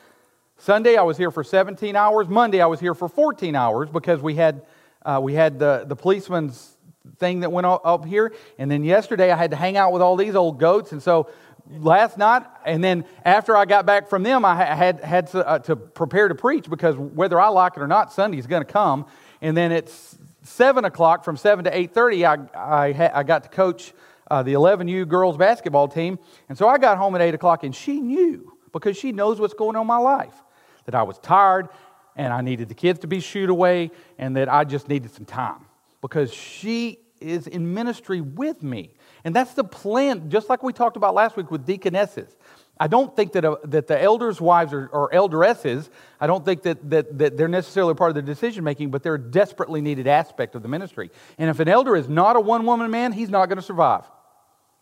Sunday, 0.57 0.97
I 0.97 1.03
was 1.03 1.17
here 1.17 1.31
for 1.31 1.43
17 1.43 1.95
hours. 1.95 2.27
Monday, 2.27 2.61
I 2.61 2.65
was 2.65 2.79
here 2.79 2.93
for 2.93 3.07
14 3.07 3.55
hours 3.55 3.89
because 3.89 4.21
we 4.21 4.35
had, 4.35 4.65
uh, 5.05 5.19
we 5.21 5.33
had 5.33 5.59
the, 5.59 5.85
the 5.87 5.95
policeman's 5.95 6.77
thing 7.17 7.41
that 7.41 7.51
went 7.51 7.67
up 7.67 8.05
here. 8.05 8.33
And 8.57 8.69
then 8.69 8.83
yesterday, 8.83 9.31
I 9.31 9.37
had 9.37 9.51
to 9.51 9.57
hang 9.57 9.77
out 9.77 9.93
with 9.93 10.01
all 10.01 10.15
these 10.15 10.35
old 10.35 10.59
goats. 10.59 10.91
And 10.91 11.01
so 11.01 11.29
last 11.69 12.17
night, 12.17 12.43
and 12.65 12.83
then 12.83 13.05
after 13.23 13.55
I 13.55 13.65
got 13.65 13.85
back 13.85 14.09
from 14.09 14.23
them, 14.23 14.45
I 14.45 14.55
had, 14.55 15.01
had 15.01 15.27
to, 15.27 15.47
uh, 15.47 15.59
to 15.59 15.75
prepare 15.75 16.27
to 16.27 16.35
preach 16.35 16.69
because 16.69 16.95
whether 16.95 17.39
I 17.39 17.49
like 17.49 17.77
it 17.77 17.81
or 17.81 17.87
not, 17.87 18.11
Sunday's 18.11 18.47
going 18.47 18.65
to 18.65 18.71
come. 18.71 19.05
And 19.41 19.55
then 19.55 19.71
it's 19.71 20.17
7 20.43 20.85
o'clock 20.85 21.23
from 21.23 21.37
7 21.37 21.65
to 21.65 21.71
8.30, 21.71 22.49
I, 22.55 22.89
I, 22.89 23.19
I 23.19 23.23
got 23.23 23.43
to 23.43 23.49
coach 23.49 23.93
uh, 24.29 24.43
the 24.43 24.53
11U 24.53 25.07
girls 25.07 25.37
basketball 25.37 25.87
team. 25.87 26.19
And 26.49 26.57
so 26.57 26.67
I 26.67 26.77
got 26.77 26.97
home 26.97 27.15
at 27.15 27.21
8 27.21 27.33
o'clock, 27.33 27.63
and 27.63 27.75
she 27.75 27.99
knew 27.99 28.57
because 28.71 28.97
she 28.97 29.11
knows 29.11 29.39
what's 29.39 29.53
going 29.53 29.75
on 29.75 29.81
in 29.81 29.87
my 29.87 29.97
life 29.97 30.35
that 30.85 30.95
I 30.95 31.03
was 31.03 31.17
tired 31.19 31.69
and 32.15 32.33
I 32.33 32.41
needed 32.41 32.67
the 32.67 32.73
kids 32.73 32.99
to 32.99 33.07
be 33.07 33.19
shooed 33.19 33.49
away 33.49 33.91
and 34.17 34.35
that 34.37 34.49
I 34.49 34.63
just 34.63 34.89
needed 34.89 35.11
some 35.11 35.25
time 35.25 35.65
because 36.01 36.33
she 36.33 36.99
is 37.19 37.47
in 37.47 37.73
ministry 37.73 38.21
with 38.21 38.63
me. 38.63 38.91
And 39.23 39.35
that's 39.35 39.53
the 39.53 39.63
plan, 39.63 40.29
just 40.29 40.49
like 40.49 40.63
we 40.63 40.73
talked 40.73 40.97
about 40.97 41.13
last 41.13 41.35
week 41.37 41.51
with 41.51 41.65
deaconesses. 41.65 42.35
I 42.79 42.87
don't 42.87 43.15
think 43.15 43.33
that, 43.33 43.43
uh, 43.43 43.57
that 43.65 43.87
the 43.87 43.99
elders' 44.01 44.39
wives 44.39 44.71
or, 44.71 44.87
or 44.87 45.09
elderesses, 45.11 45.89
I 46.19 46.27
don't 46.27 46.45
think 46.45 46.61
that, 46.63 46.89
that, 46.91 47.17
that 47.17 47.37
they're 47.37 47.47
necessarily 47.47 47.95
part 47.95 48.09
of 48.09 48.15
the 48.15 48.21
decision 48.21 48.63
making, 48.63 48.91
but 48.91 49.01
they're 49.01 49.15
a 49.15 49.19
desperately 49.19 49.81
needed 49.81 50.07
aspect 50.07 50.53
of 50.53 50.61
the 50.61 50.67
ministry. 50.67 51.09
And 51.39 51.49
if 51.49 51.59
an 51.59 51.67
elder 51.67 51.95
is 51.95 52.07
not 52.07 52.35
a 52.35 52.39
one 52.39 52.65
woman 52.65 52.91
man, 52.91 53.13
he's 53.13 53.29
not 53.29 53.47
going 53.47 53.57
to 53.57 53.63
survive. 53.63 54.03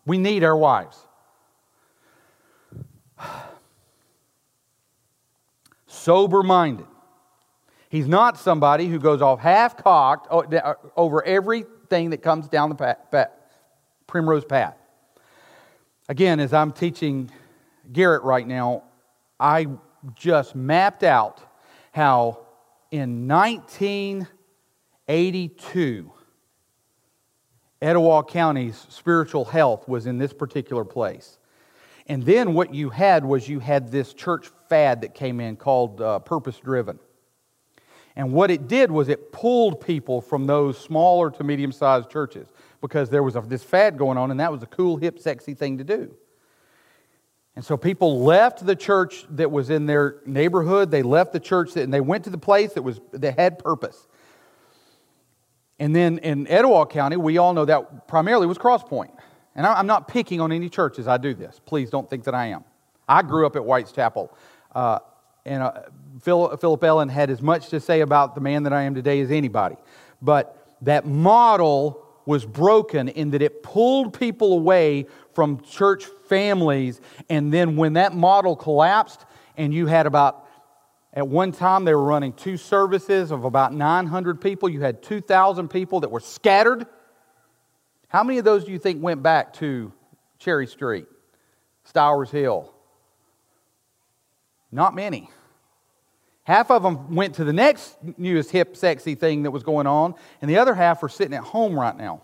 We 0.06 0.18
need 0.18 0.44
our 0.44 0.56
wives. 0.56 0.98
Sober 5.88 6.44
minded. 6.44 6.86
He's 7.89 8.08
not 8.08 8.38
somebody 8.38 8.88
who 8.88 9.00
goes 9.00 9.22
off 9.22 9.39
half 9.39 9.78
cocked 9.78 10.28
oh, 10.30 10.44
uh, 10.44 10.74
over 10.98 11.24
everything 11.24 12.10
that 12.10 12.22
comes 12.22 12.50
down 12.50 12.70
the 12.70 12.76
path, 12.76 12.98
path, 13.10 13.32
primrose 14.06 14.44
path. 14.44 14.76
Again, 16.10 16.39
as 16.39 16.54
I'm 16.54 16.72
teaching 16.72 17.32
Garrett 17.91 18.24
right 18.24 18.46
now, 18.46 18.84
I 19.39 19.68
just 20.13 20.56
mapped 20.56 21.04
out 21.04 21.41
how 21.91 22.46
in 22.91 23.28
1982, 23.28 26.12
Etowah 27.81 28.23
County's 28.23 28.85
spiritual 28.89 29.45
health 29.45 29.88
was 29.88 30.05
in 30.05 30.17
this 30.17 30.33
particular 30.33 30.85
place. 30.85 31.38
And 32.07 32.23
then 32.23 32.53
what 32.53 32.73
you 32.73 32.89
had 32.89 33.25
was 33.25 33.49
you 33.49 33.59
had 33.59 33.91
this 33.91 34.13
church 34.13 34.47
fad 34.69 35.01
that 35.01 35.13
came 35.13 35.39
in 35.39 35.55
called 35.55 36.01
uh, 36.01 36.19
Purpose 36.19 36.57
Driven. 36.59 36.99
And 38.15 38.31
what 38.31 38.49
it 38.49 38.67
did 38.67 38.91
was 38.91 39.09
it 39.09 39.31
pulled 39.31 39.81
people 39.81 40.21
from 40.21 40.47
those 40.47 40.77
smaller 40.77 41.29
to 41.31 41.43
medium 41.43 41.71
sized 41.71 42.09
churches 42.09 42.47
because 42.79 43.09
there 43.09 43.23
was 43.23 43.35
a, 43.35 43.41
this 43.41 43.63
fad 43.63 43.97
going 43.97 44.17
on, 44.17 44.31
and 44.31 44.39
that 44.39 44.51
was 44.51 44.63
a 44.63 44.67
cool, 44.67 44.97
hip, 44.97 45.19
sexy 45.19 45.53
thing 45.53 45.79
to 45.79 45.83
do. 45.83 46.15
And 47.55 47.63
so 47.63 47.77
people 47.77 48.21
left 48.21 48.65
the 48.65 48.75
church 48.75 49.25
that 49.31 49.49
was 49.49 49.69
in 49.69 49.85
their 49.85 50.17
neighborhood. 50.25 50.91
They 50.91 51.03
left 51.03 51.33
the 51.33 51.39
church 51.39 51.73
that, 51.73 51.83
and 51.83 51.93
they 51.93 52.01
went 52.01 52.23
to 52.25 52.29
the 52.29 52.38
place 52.38 52.73
that 52.73 52.83
was 52.83 52.99
that 53.13 53.38
had 53.39 53.59
purpose. 53.59 54.07
And 55.79 55.95
then 55.95 56.19
in 56.19 56.47
Etowah 56.47 56.85
County, 56.85 57.17
we 57.17 57.38
all 57.38 57.53
know 57.53 57.65
that 57.65 58.07
primarily 58.07 58.47
was 58.47 58.57
Crosspoint. 58.57 59.11
And 59.55 59.65
I'm 59.65 59.88
not 59.88 60.07
picking 60.07 60.41
on 60.41 60.51
any 60.51 60.69
churches 60.69 61.07
I 61.07 61.17
do 61.17 61.33
this. 61.33 61.61
Please 61.65 61.89
don't 61.89 62.09
think 62.09 62.25
that 62.25 62.35
I 62.35 62.47
am. 62.47 62.63
I 63.07 63.21
grew 63.21 63.45
up 63.45 63.55
at 63.55 63.63
White's 63.63 63.91
Chapel. 63.91 64.35
Uh, 64.73 64.99
and 65.45 65.63
uh, 65.63 65.83
Philip 66.21 66.83
Ellen 66.83 67.07
had 67.09 67.29
as 67.29 67.41
much 67.41 67.69
to 67.69 67.79
say 67.79 68.01
about 68.01 68.35
the 68.35 68.41
man 68.41 68.63
that 68.63 68.73
I 68.73 68.83
am 68.83 68.95
today 68.95 69.21
as 69.21 69.31
anybody. 69.31 69.75
But 70.21 70.75
that 70.81 71.05
model 71.05 72.05
was 72.25 72.45
broken 72.45 73.07
in 73.07 73.31
that 73.31 73.41
it 73.41 73.61
pulled 73.63 74.17
people 74.17 74.53
away 74.53 75.05
from 75.33 75.61
church 75.61 76.05
families. 76.27 76.99
And 77.29 77.53
then 77.53 77.75
when 77.75 77.93
that 77.93 78.13
model 78.13 78.55
collapsed, 78.55 79.25
and 79.57 79.73
you 79.73 79.88
had 79.88 80.05
about 80.05 80.44
At 81.15 81.30
one 81.30 81.54
time, 81.54 81.86
they 81.86 81.95
were 81.95 82.04
running 82.04 82.34
two 82.34 82.58
services 82.58 83.32
of 83.32 83.45
about 83.45 83.73
900 83.73 84.41
people. 84.41 84.67
You 84.67 84.82
had 84.82 85.01
2,000 85.01 85.69
people 85.69 86.01
that 86.01 86.12
were 86.12 86.19
scattered. 86.19 86.86
How 88.10 88.23
many 88.23 88.38
of 88.38 88.43
those 88.43 88.65
do 88.65 88.71
you 88.71 88.80
think 88.80 89.01
went 89.01 89.23
back 89.23 89.54
to 89.56 89.93
Cherry 90.39 90.67
Street, 90.67 91.06
Stowers 91.86 92.30
Hill? 92.30 92.73
Not 94.73 94.93
many. 94.93 95.30
Half 96.43 96.69
of 96.69 96.84
them 96.84 97.15
went 97.15 97.36
to 97.36 97.45
the 97.45 97.54
next 97.54 97.97
newest 98.17 98.51
hip, 98.51 98.75
sexy 98.75 99.15
thing 99.15 99.43
that 99.43 99.51
was 99.51 99.63
going 99.63 99.88
on, 99.88 100.15
and 100.41 100.51
the 100.51 100.58
other 100.58 100.75
half 100.75 101.01
are 101.01 101.10
sitting 101.10 101.34
at 101.34 101.43
home 101.43 101.80
right 101.80 101.95
now. 101.95 102.23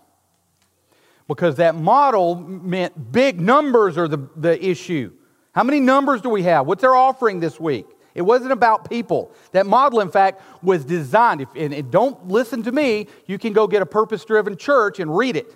Because 1.26 1.56
that 1.56 1.74
model 1.74 2.34
meant 2.36 3.10
big 3.10 3.40
numbers 3.40 3.96
are 3.96 4.06
the, 4.06 4.28
the 4.36 4.62
issue. 4.64 5.12
How 5.52 5.64
many 5.64 5.80
numbers 5.80 6.20
do 6.20 6.28
we 6.28 6.42
have? 6.42 6.66
What's 6.66 6.84
our 6.84 6.94
offering 6.94 7.40
this 7.40 7.58
week? 7.58 7.86
It 8.14 8.22
wasn't 8.22 8.52
about 8.52 8.88
people. 8.88 9.32
That 9.52 9.66
model, 9.66 10.00
in 10.00 10.10
fact, 10.10 10.42
was 10.62 10.84
designed. 10.84 11.40
If, 11.40 11.48
and, 11.56 11.72
and 11.72 11.90
don't 11.90 12.28
listen 12.28 12.62
to 12.64 12.72
me, 12.72 13.06
you 13.26 13.38
can 13.38 13.52
go 13.52 13.66
get 13.66 13.82
a 13.82 13.86
purpose 13.86 14.24
driven 14.24 14.56
church 14.56 15.00
and 15.00 15.16
read 15.16 15.36
it. 15.36 15.54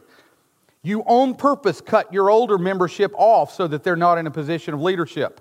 You 0.83 1.01
on 1.01 1.35
purpose 1.35 1.81
cut 1.81 2.13
your 2.13 2.31
older 2.31 2.59
membership 2.59 3.13
off 3.17 3.53
so 3.53 3.67
that 3.67 3.83
they're 3.83 3.97
not 3.97 4.19
in 4.19 4.27
a 4.27 4.31
position 4.31 4.73
of 4.73 4.81
leadership 4.81 5.41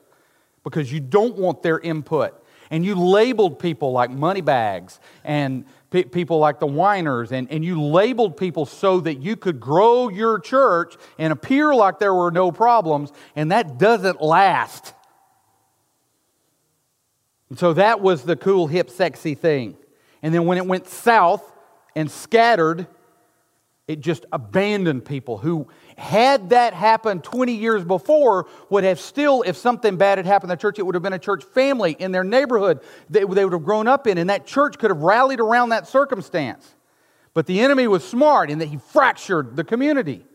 because 0.64 0.92
you 0.92 1.00
don't 1.00 1.36
want 1.38 1.62
their 1.62 1.80
input. 1.80 2.44
And 2.72 2.84
you 2.84 2.96
labeled 2.96 3.60
people 3.60 3.92
like 3.92 4.10
money 4.10 4.42
bags 4.42 5.00
and 5.24 5.66
pe- 5.92 6.06
people 6.06 6.40
like 6.40 6.60
the 6.60 6.66
whiners, 6.66 7.32
and, 7.32 7.50
and 7.52 7.64
you 7.64 7.80
labeled 7.80 8.38
people 8.38 8.66
so 8.66 9.00
that 9.02 9.22
you 9.22 9.36
could 9.36 9.60
grow 9.60 10.10
your 10.10 10.40
church 10.40 10.96
and 11.20 11.32
appear 11.32 11.76
like 11.76 12.00
there 12.00 12.16
were 12.16 12.32
no 12.32 12.52
problems, 12.52 13.12
and 13.36 13.52
that 13.52 13.78
doesn't 13.78 14.22
last. 14.22 14.95
And 17.50 17.60
so 17.60 17.74
that 17.74 18.02
was 18.02 18.24
the 18.24 18.36
cool, 18.36 18.68
hip, 18.68 18.90
sexy 18.90 19.36
thing. 19.36 19.78
And 20.22 20.34
then 20.34 20.46
when 20.46 20.58
it 20.58 20.66
went 20.66 20.88
south 20.88 21.52
and 21.96 22.10
scattered, 22.10 22.88
it 23.88 24.00
just 24.00 24.26
abandoned 24.32 25.06
people 25.06 25.38
who, 25.38 25.68
had 25.98 26.50
that 26.50 26.74
happened 26.74 27.24
20 27.24 27.54
years 27.54 27.86
before, 27.86 28.48
would 28.70 28.84
have 28.84 29.00
still, 29.00 29.44
if 29.44 29.56
something 29.56 29.96
bad 29.96 30.18
had 30.18 30.26
happened 30.26 30.52
in 30.52 30.58
the 30.58 30.62
church, 30.62 30.80
it 30.80 30.84
would 30.84 30.96
have 30.96 31.04
been 31.04 31.14
a 31.14 31.20
church 31.20 31.44
family 31.44 31.96
in 32.00 32.12
their 32.12 32.24
neighborhood 32.24 32.82
that 33.12 33.30
they 33.30 33.46
would 33.46 33.54
have 33.54 33.64
grown 33.64 33.88
up 33.88 34.08
in, 34.08 34.18
and 34.18 34.30
that 34.30 34.48
church 34.48 34.80
could 34.80 34.90
have 34.90 35.04
rallied 35.04 35.40
around 35.40 35.70
that 35.70 35.88
circumstance. 35.88 36.74
But 37.36 37.46
the 37.46 37.60
enemy 37.60 37.88
was 37.88 38.04
smart 38.04 38.50
in 38.50 38.60
that 38.60 38.68
he 38.70 38.78
fractured 38.78 39.56
the 39.56 39.64
community. 39.64 40.26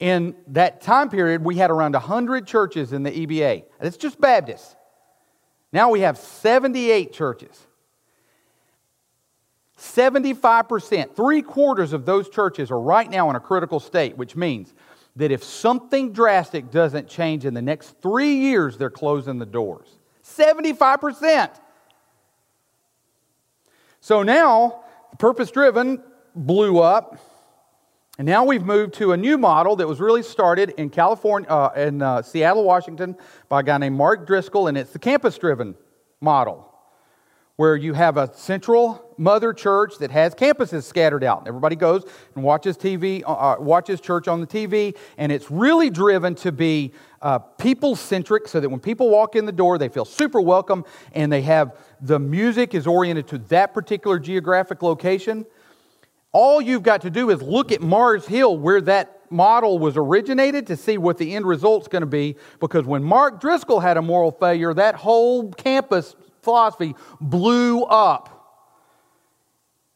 In 0.00 0.36
that 0.48 0.80
time 0.80 1.10
period, 1.10 1.44
we 1.44 1.56
had 1.56 1.70
around 1.70 1.92
100 1.92 2.46
churches 2.46 2.92
in 2.92 3.02
the 3.02 3.10
EBA. 3.10 3.64
It's 3.80 3.96
just 3.96 4.20
Baptists. 4.20 4.76
Now 5.72 5.90
we 5.90 6.00
have 6.00 6.18
78 6.18 7.12
churches. 7.12 7.66
75%, 9.78 11.14
three 11.14 11.40
quarters 11.40 11.92
of 11.92 12.04
those 12.04 12.28
churches 12.28 12.70
are 12.70 12.80
right 12.80 13.08
now 13.08 13.30
in 13.30 13.36
a 13.36 13.40
critical 13.40 13.78
state, 13.78 14.16
which 14.16 14.34
means 14.34 14.74
that 15.14 15.30
if 15.30 15.44
something 15.44 16.12
drastic 16.12 16.70
doesn't 16.70 17.08
change 17.08 17.44
in 17.44 17.54
the 17.54 17.62
next 17.62 18.00
three 18.02 18.34
years, 18.34 18.76
they're 18.76 18.90
closing 18.90 19.38
the 19.38 19.46
doors. 19.46 19.88
75%. 20.24 21.50
So 24.00 24.22
now, 24.22 24.84
purpose 25.18 25.50
driven 25.50 26.02
blew 26.34 26.78
up. 26.78 27.18
And 28.18 28.26
now 28.26 28.44
we've 28.44 28.64
moved 28.64 28.94
to 28.94 29.12
a 29.12 29.16
new 29.16 29.38
model 29.38 29.76
that 29.76 29.86
was 29.86 30.00
really 30.00 30.24
started 30.24 30.70
in 30.70 30.90
California, 30.90 31.48
uh, 31.48 31.70
in 31.76 32.02
uh, 32.02 32.20
Seattle, 32.20 32.64
Washington, 32.64 33.16
by 33.48 33.60
a 33.60 33.62
guy 33.62 33.78
named 33.78 33.96
Mark 33.96 34.26
Driscoll, 34.26 34.66
and 34.66 34.76
it's 34.76 34.90
the 34.90 34.98
campus 34.98 35.38
driven 35.38 35.76
model 36.20 36.68
where 37.54 37.76
you 37.76 37.92
have 37.92 38.16
a 38.16 38.32
central 38.34 39.14
mother 39.18 39.52
church 39.52 39.98
that 39.98 40.10
has 40.10 40.34
campuses 40.34 40.82
scattered 40.82 41.22
out. 41.22 41.46
Everybody 41.46 41.76
goes 41.76 42.04
and 42.34 42.42
watches 42.42 42.76
TV, 42.76 43.22
uh, 43.24 43.32
uh, 43.32 43.56
watches 43.60 44.00
church 44.00 44.26
on 44.26 44.40
the 44.40 44.46
TV, 44.48 44.96
and 45.16 45.30
it's 45.30 45.48
really 45.48 45.88
driven 45.88 46.34
to 46.36 46.50
be 46.50 46.92
uh, 47.22 47.38
people 47.38 47.94
centric 47.94 48.48
so 48.48 48.58
that 48.58 48.68
when 48.68 48.80
people 48.80 49.10
walk 49.10 49.36
in 49.36 49.44
the 49.44 49.52
door, 49.52 49.78
they 49.78 49.88
feel 49.88 50.04
super 50.04 50.40
welcome 50.40 50.84
and 51.12 51.32
they 51.32 51.42
have 51.42 51.76
the 52.00 52.18
music 52.18 52.74
is 52.74 52.86
oriented 52.86 53.28
to 53.28 53.38
that 53.38 53.74
particular 53.74 54.18
geographic 54.18 54.82
location. 54.82 55.46
All 56.32 56.60
you've 56.60 56.82
got 56.82 57.02
to 57.02 57.10
do 57.10 57.30
is 57.30 57.40
look 57.42 57.72
at 57.72 57.80
Mars 57.80 58.26
Hill 58.26 58.58
where 58.58 58.80
that 58.82 59.18
model 59.30 59.78
was 59.78 59.96
originated 59.96 60.66
to 60.68 60.76
see 60.76 60.98
what 60.98 61.18
the 61.18 61.34
end 61.34 61.46
result's 61.46 61.88
going 61.88 62.02
to 62.02 62.06
be 62.06 62.36
because 62.60 62.84
when 62.84 63.02
Mark 63.02 63.40
Driscoll 63.40 63.80
had 63.80 63.96
a 63.96 64.02
moral 64.02 64.30
failure, 64.30 64.74
that 64.74 64.94
whole 64.94 65.50
campus 65.52 66.14
philosophy 66.42 66.94
blew 67.20 67.82
up. 67.84 68.34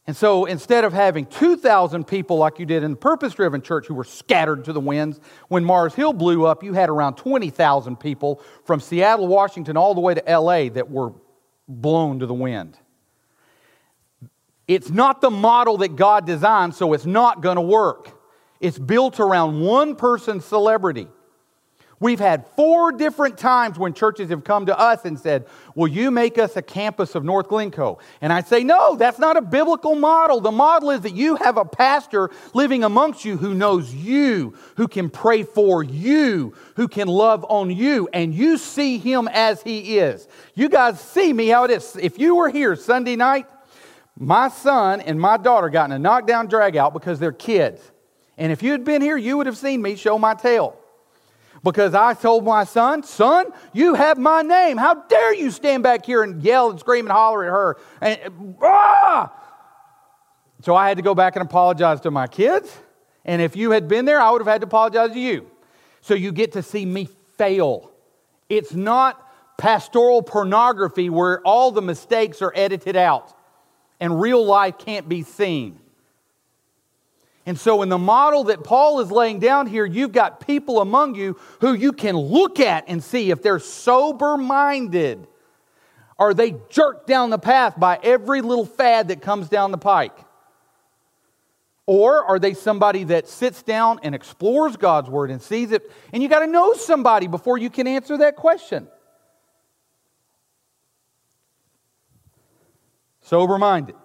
And 0.05 0.17
so 0.17 0.45
instead 0.45 0.83
of 0.83 0.91
having 0.91 1.25
2,000 1.25 2.05
people 2.05 2.37
like 2.37 2.59
you 2.59 2.65
did 2.65 2.83
in 2.83 2.91
the 2.91 2.97
purpose 2.97 3.33
driven 3.33 3.61
church 3.61 3.87
who 3.87 3.93
were 3.93 4.03
scattered 4.03 4.65
to 4.65 4.73
the 4.73 4.79
winds, 4.79 5.21
when 5.47 5.63
Mars 5.63 5.95
Hill 5.95 6.11
blew 6.11 6.45
up, 6.45 6.61
you 6.61 6.73
had 6.73 6.89
around 6.89 7.15
20,000 7.15 7.95
people 7.97 8.41
from 8.65 8.81
Seattle, 8.81 9.27
Washington, 9.27 9.77
all 9.77 9.95
the 9.95 10.01
way 10.01 10.13
to 10.13 10.23
LA 10.27 10.67
that 10.69 10.89
were 10.89 11.13
blown 11.69 12.19
to 12.19 12.25
the 12.25 12.33
wind. 12.33 12.77
It's 14.67 14.89
not 14.89 15.21
the 15.21 15.29
model 15.29 15.77
that 15.77 15.95
God 15.95 16.25
designed, 16.25 16.75
so 16.75 16.93
it's 16.93 17.05
not 17.05 17.41
going 17.41 17.57
to 17.57 17.61
work. 17.61 18.11
It's 18.59 18.79
built 18.79 19.19
around 19.19 19.59
one 19.59 19.95
person's 19.95 20.45
celebrity. 20.45 21.07
We've 22.03 22.19
had 22.19 22.45
four 22.57 22.91
different 22.91 23.37
times 23.37 23.79
when 23.79 23.93
churches 23.93 24.29
have 24.29 24.43
come 24.43 24.65
to 24.65 24.77
us 24.77 25.05
and 25.05 25.17
said, 25.17 25.45
Will 25.73 25.87
you 25.87 26.11
make 26.11 26.37
us 26.37 26.57
a 26.57 26.61
campus 26.61 27.15
of 27.15 27.23
North 27.23 27.47
Glencoe? 27.47 27.97
And 28.19 28.33
I 28.33 28.41
say, 28.41 28.61
No, 28.61 28.95
that's 28.97 29.19
not 29.19 29.37
a 29.37 29.41
biblical 29.41 29.95
model. 29.95 30.41
The 30.41 30.51
model 30.51 30.89
is 30.89 30.99
that 31.01 31.15
you 31.15 31.37
have 31.37 31.55
a 31.55 31.63
pastor 31.63 32.29
living 32.53 32.83
amongst 32.83 33.23
you 33.23 33.37
who 33.37 33.53
knows 33.53 33.93
you, 33.93 34.53
who 34.75 34.89
can 34.89 35.09
pray 35.09 35.43
for 35.43 35.81
you, 35.81 36.53
who 36.75 36.89
can 36.89 37.07
love 37.07 37.45
on 37.47 37.71
you, 37.71 38.09
and 38.11 38.33
you 38.33 38.57
see 38.57 38.97
him 38.97 39.29
as 39.31 39.61
he 39.61 39.97
is. 39.99 40.27
You 40.55 40.67
guys 40.67 40.99
see 40.99 41.31
me 41.31 41.47
how 41.47 41.63
it 41.63 41.71
is. 41.71 41.95
If 41.95 42.19
you 42.19 42.35
were 42.35 42.49
here 42.49 42.75
Sunday 42.75 43.15
night, 43.15 43.45
my 44.17 44.47
son 44.49 45.01
and 45.01 45.19
my 45.19 45.37
daughter 45.37 45.69
got 45.69 45.85
in 45.85 45.91
a 45.91 45.99
knockdown 45.99 46.47
drag 46.47 46.77
out 46.77 46.93
because 46.93 47.19
they're 47.19 47.31
kids. 47.31 47.91
And 48.37 48.51
if 48.51 48.63
you 48.63 48.71
had 48.71 48.83
been 48.83 49.01
here, 49.01 49.17
you 49.17 49.37
would 49.37 49.47
have 49.47 49.57
seen 49.57 49.81
me 49.81 49.95
show 49.95 50.17
my 50.17 50.33
tail 50.33 50.77
because 51.63 51.93
I 51.93 52.13
told 52.13 52.43
my 52.43 52.63
son, 52.63 53.03
Son, 53.03 53.47
you 53.71 53.93
have 53.95 54.17
my 54.17 54.41
name. 54.41 54.77
How 54.77 54.95
dare 54.95 55.33
you 55.33 55.49
stand 55.49 55.83
back 55.83 56.05
here 56.05 56.23
and 56.23 56.43
yell 56.43 56.69
and 56.69 56.79
scream 56.79 57.05
and 57.05 57.11
holler 57.11 57.43
at 57.43 57.49
her? 57.49 57.77
And, 58.01 58.55
ah! 58.61 59.33
So 60.61 60.75
I 60.75 60.87
had 60.87 60.97
to 60.97 61.03
go 61.03 61.15
back 61.15 61.35
and 61.35 61.43
apologize 61.43 62.01
to 62.01 62.11
my 62.11 62.27
kids. 62.27 62.75
And 63.25 63.41
if 63.41 63.55
you 63.55 63.71
had 63.71 63.87
been 63.87 64.05
there, 64.05 64.19
I 64.19 64.31
would 64.31 64.41
have 64.41 64.47
had 64.47 64.61
to 64.61 64.67
apologize 64.67 65.11
to 65.11 65.19
you. 65.19 65.49
So 66.01 66.13
you 66.13 66.31
get 66.31 66.53
to 66.53 66.63
see 66.63 66.85
me 66.85 67.07
fail. 67.37 67.91
It's 68.49 68.73
not 68.73 69.19
pastoral 69.57 70.21
pornography 70.21 71.09
where 71.09 71.41
all 71.41 71.71
the 71.71 71.81
mistakes 71.81 72.41
are 72.41 72.51
edited 72.55 72.95
out 72.95 73.33
and 74.03 74.19
real 74.19 74.45
life 74.45 74.77
can't 74.77 75.07
be 75.07 75.23
seen. 75.23 75.79
And 77.45 77.57
so, 77.57 77.83
in 77.83 77.87
the 77.87 77.97
model 77.97 78.45
that 78.45 78.61
Paul 78.61 78.99
is 78.99 79.09
laying 79.09 79.39
down 79.39 79.65
here, 79.65 79.85
you've 79.85 80.11
got 80.11 80.45
people 80.45 80.81
among 80.81 81.15
you 81.15 81.39
who 81.61 81.73
you 81.73 81.93
can 81.93 82.17
look 82.17 82.59
at 82.59 82.83
and 82.87 83.01
see 83.01 83.31
if 83.31 83.41
they're 83.41 83.59
sober 83.59 84.35
minded. 84.35 85.25
Are 86.19 86.33
they 86.33 86.55
jerked 86.69 87.07
down 87.07 87.29
the 87.29 87.39
path 87.39 87.79
by 87.79 87.97
every 88.03 88.41
little 88.41 88.65
fad 88.65 89.07
that 89.07 89.21
comes 89.21 89.47
down 89.47 89.71
the 89.71 89.77
pike? 89.77 90.17
Or 91.85 92.25
are 92.25 92.39
they 92.39 92.55
somebody 92.55 93.05
that 93.05 93.29
sits 93.29 93.63
down 93.63 94.01
and 94.03 94.13
explores 94.13 94.75
God's 94.75 95.09
word 95.09 95.31
and 95.31 95.41
sees 95.41 95.71
it? 95.71 95.89
And 96.11 96.21
you 96.21 96.27
got 96.27 96.39
to 96.39 96.47
know 96.47 96.73
somebody 96.73 97.27
before 97.27 97.57
you 97.57 97.69
can 97.69 97.87
answer 97.87 98.17
that 98.17 98.35
question. 98.35 98.89
Sober 103.23 103.57
minded, 103.57 103.95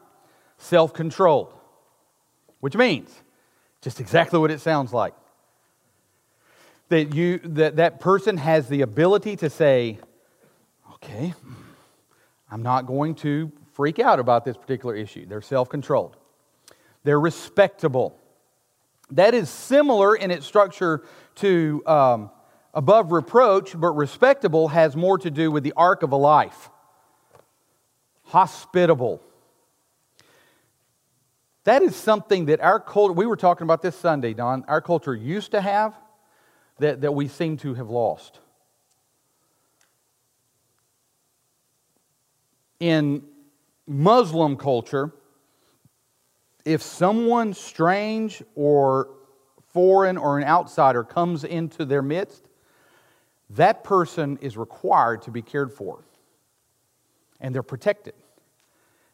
self 0.59 0.95
controlled, 0.95 1.53
which 2.61 2.77
means 2.77 3.11
just 3.83 4.01
exactly 4.01 4.39
what 4.39 4.51
it 4.51 4.61
sounds 4.61 4.93
like. 4.93 5.13
That, 6.89 7.15
you, 7.15 7.39
that 7.39 7.77
that 7.77 8.01
person 8.01 8.39
has 8.39 8.69
the 8.69 8.81
ability 8.81 9.37
to 9.37 9.51
say, 9.51 9.99
okay, 10.95 11.35
I'm 12.51 12.63
not 12.63 12.87
going 12.87 13.17
to 13.17 13.53
freak 13.75 13.99
out 13.99 14.19
about 14.19 14.45
this 14.45 14.57
particular 14.57 14.95
issue. 14.95 15.27
They're 15.27 15.43
self 15.43 15.69
controlled, 15.69 16.17
they're 17.05 17.21
respectable. 17.21 18.17
That 19.13 19.33
is 19.33 19.49
similar 19.49 20.15
in 20.15 20.31
its 20.31 20.45
structure 20.45 21.03
to 21.37 21.83
um, 21.87 22.31
above 22.75 23.11
reproach, 23.11 23.73
but 23.75 23.93
respectable 23.93 24.69
has 24.69 24.95
more 24.95 25.17
to 25.19 25.31
do 25.31 25.51
with 25.51 25.65
the 25.65 25.73
arc 25.77 26.03
of 26.03 26.13
a 26.13 26.17
life. 26.17 26.69
Hospitable, 28.29 29.23
that 31.65 31.83
is 31.83 31.95
something 31.95 32.47
that 32.47 32.61
our 32.61 32.81
culture, 32.81 33.13
we 33.13 33.27
were 33.27 33.37
talking 33.37 33.65
about 33.65 33.83
this 33.83 33.97
Sunday, 33.97 34.33
Don, 34.33 34.65
our 34.69 34.81
culture 34.81 35.15
used 35.15 35.51
to 35.51 35.61
have 35.61 35.95
that, 36.79 37.03
that 37.03 37.13
we 37.13 37.29
seem 37.29 37.57
to 37.59 37.75
have 37.75 37.91
lost. 37.91 38.41
in 42.81 43.23
Muslim 43.87 44.57
culture, 44.57 45.13
if 46.65 46.83
someone 46.83 47.55
strange 47.55 48.43
or 48.55 49.11
foreign 49.73 50.17
or 50.17 50.39
an 50.39 50.45
outsider 50.45 51.03
comes 51.03 51.45
into 51.45 51.85
their 51.85 52.03
midst, 52.03 52.49
that 53.51 53.83
person 53.83 54.39
is 54.41 54.57
required 54.57 55.23
to 55.23 55.31
be 55.31 55.41
cared 55.41 55.73
for 55.73 56.05
and 57.41 57.55
they're 57.55 57.63
protected. 57.63 58.15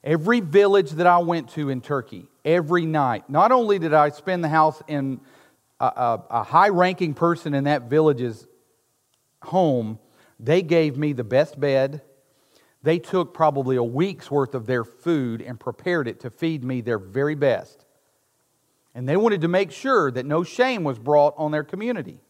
Every 0.03 0.41
village 0.41 0.91
that 0.93 1.07
I 1.07 1.19
went 1.19 1.51
to 1.51 1.71
in 1.71 1.81
Turkey, 1.81 2.29
every 2.45 2.85
night, 2.85 3.29
not 3.31 3.53
only 3.53 3.79
did 3.79 3.95
I 3.95 4.11
spend 4.11 4.45
the 4.45 4.49
house 4.49 4.83
in 4.87 5.21
a, 5.81 5.87
a, 5.87 6.25
a 6.31 6.43
high 6.43 6.69
ranking 6.69 7.15
person 7.15 7.55
in 7.55 7.65
that 7.65 7.85
village's 7.85 8.47
home, 9.43 9.99
they 10.39 10.63
gave 10.63 10.97
me 10.97 11.13
the 11.13 11.25
best 11.25 11.59
bed. 11.59 12.03
They 12.83 12.99
took 12.99 13.33
probably 13.33 13.77
a 13.77 13.83
week's 13.83 14.31
worth 14.31 14.55
of 14.55 14.67
their 14.67 14.85
food 14.85 15.41
and 15.41 15.59
prepared 15.59 16.07
it 16.07 16.21
to 16.21 16.31
feed 16.31 16.63
me 16.63 16.83
their 16.83 16.99
very 16.99 17.35
best. 17.35 17.85
And 18.95 19.09
they 19.09 19.17
wanted 19.17 19.41
to 19.41 19.49
make 19.49 19.73
sure 19.73 20.11
that 20.11 20.27
no 20.27 20.45
shame 20.45 20.85
was 20.85 20.99
brought 20.99 21.35
on 21.37 21.51
their 21.51 21.65
community. 21.65 22.21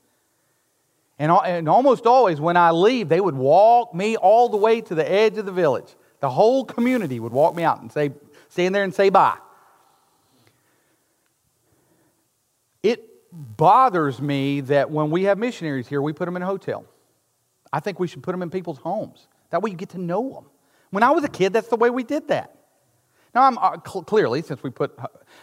And, 1.18 1.30
and 1.30 1.68
almost 1.68 2.06
always, 2.06 2.40
when 2.40 2.56
I 2.56 2.72
leave, 2.72 3.08
they 3.08 3.20
would 3.20 3.36
walk 3.36 3.94
me 3.94 4.16
all 4.16 4.48
the 4.48 4.56
way 4.56 4.80
to 4.80 4.94
the 4.94 5.08
edge 5.08 5.38
of 5.38 5.46
the 5.46 5.52
village. 5.52 5.94
The 6.20 6.30
whole 6.30 6.64
community 6.64 7.20
would 7.20 7.32
walk 7.32 7.54
me 7.54 7.62
out 7.62 7.80
and 7.80 7.92
say, 7.92 8.10
stand 8.48 8.74
there 8.74 8.82
and 8.82 8.94
say 8.94 9.10
bye. 9.10 9.36
It 12.82 13.04
bothers 13.32 14.20
me 14.20 14.60
that 14.62 14.90
when 14.90 15.10
we 15.10 15.24
have 15.24 15.38
missionaries 15.38 15.86
here, 15.86 16.02
we 16.02 16.12
put 16.12 16.24
them 16.24 16.36
in 16.36 16.42
a 16.42 16.46
hotel. 16.46 16.84
I 17.72 17.80
think 17.80 18.00
we 18.00 18.08
should 18.08 18.22
put 18.22 18.32
them 18.32 18.42
in 18.42 18.50
people's 18.50 18.78
homes. 18.78 19.28
That 19.50 19.62
way 19.62 19.70
you 19.70 19.76
get 19.76 19.90
to 19.90 19.98
know 19.98 20.32
them. 20.32 20.46
When 20.90 21.02
I 21.02 21.10
was 21.10 21.24
a 21.24 21.28
kid, 21.28 21.52
that's 21.52 21.68
the 21.68 21.76
way 21.76 21.90
we 21.90 22.04
did 22.04 22.28
that. 22.28 22.54
Now, 23.34 23.42
I'm 23.42 23.58
uh, 23.58 23.78
cl- 23.84 24.04
clearly, 24.04 24.42
since 24.42 24.62
we 24.62 24.70
put, 24.70 24.96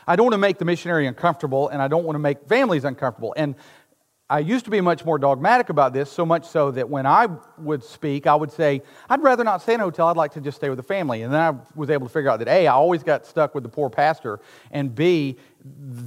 I 0.07 0.15
don't 0.15 0.25
want 0.25 0.33
to 0.33 0.37
make 0.37 0.57
the 0.57 0.65
missionary 0.65 1.07
uncomfortable 1.07 1.67
and 1.67 1.81
I 1.81 1.89
don't 1.89 2.05
want 2.05 2.15
to 2.15 2.19
make 2.19 2.47
families 2.47 2.85
uncomfortable. 2.85 3.33
And 3.35 3.55
I 4.31 4.39
used 4.39 4.63
to 4.63 4.71
be 4.71 4.79
much 4.79 5.03
more 5.03 5.19
dogmatic 5.19 5.67
about 5.67 5.91
this, 5.91 6.09
so 6.09 6.25
much 6.25 6.47
so 6.47 6.71
that 6.71 6.89
when 6.89 7.05
I 7.05 7.27
would 7.57 7.83
speak, 7.83 8.27
I 8.27 8.33
would 8.33 8.49
say, 8.49 8.81
I'd 9.09 9.21
rather 9.21 9.43
not 9.43 9.61
stay 9.61 9.73
in 9.73 9.81
a 9.81 9.83
hotel, 9.83 10.07
I'd 10.07 10.15
like 10.15 10.31
to 10.35 10.39
just 10.39 10.55
stay 10.55 10.69
with 10.69 10.77
the 10.77 10.83
family. 10.83 11.23
And 11.23 11.33
then 11.33 11.41
I 11.41 11.53
was 11.75 11.89
able 11.89 12.07
to 12.07 12.13
figure 12.13 12.29
out 12.29 12.39
that 12.39 12.47
A, 12.47 12.65
I 12.65 12.71
always 12.71 13.03
got 13.03 13.25
stuck 13.25 13.53
with 13.53 13.63
the 13.63 13.69
poor 13.69 13.89
pastor, 13.89 14.39
and 14.71 14.95
B, 14.95 15.35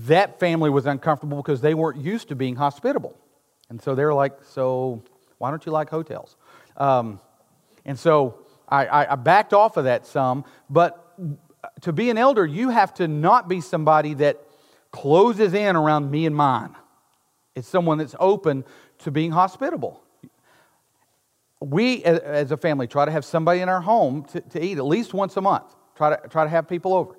that 0.06 0.40
family 0.40 0.70
was 0.70 0.86
uncomfortable 0.86 1.36
because 1.36 1.60
they 1.60 1.74
weren't 1.74 2.00
used 2.00 2.28
to 2.28 2.34
being 2.34 2.56
hospitable. 2.56 3.14
And 3.68 3.82
so 3.82 3.94
they 3.94 4.06
were 4.06 4.14
like, 4.14 4.42
So 4.42 5.02
why 5.36 5.50
don't 5.50 5.64
you 5.66 5.72
like 5.72 5.90
hotels? 5.90 6.36
Um, 6.78 7.20
and 7.84 7.98
so 7.98 8.38
I, 8.66 9.06
I 9.12 9.16
backed 9.16 9.52
off 9.52 9.76
of 9.76 9.84
that 9.84 10.06
some, 10.06 10.46
but 10.70 11.14
to 11.82 11.92
be 11.92 12.08
an 12.08 12.16
elder, 12.16 12.46
you 12.46 12.70
have 12.70 12.94
to 12.94 13.06
not 13.06 13.50
be 13.50 13.60
somebody 13.60 14.14
that 14.14 14.40
closes 14.92 15.52
in 15.52 15.76
around 15.76 16.10
me 16.10 16.24
and 16.24 16.34
mine. 16.34 16.74
It's 17.54 17.68
someone 17.68 17.98
that's 17.98 18.16
open 18.18 18.64
to 18.98 19.10
being 19.10 19.30
hospitable. 19.30 20.02
We, 21.60 22.04
as 22.04 22.50
a 22.50 22.56
family, 22.56 22.86
try 22.86 23.04
to 23.04 23.10
have 23.10 23.24
somebody 23.24 23.60
in 23.60 23.68
our 23.68 23.80
home 23.80 24.24
to, 24.26 24.40
to 24.40 24.62
eat 24.62 24.76
at 24.78 24.84
least 24.84 25.14
once 25.14 25.36
a 25.36 25.40
month. 25.40 25.74
Try 25.94 26.16
to, 26.16 26.28
try 26.28 26.44
to 26.44 26.50
have 26.50 26.68
people 26.68 26.92
over. 26.92 27.16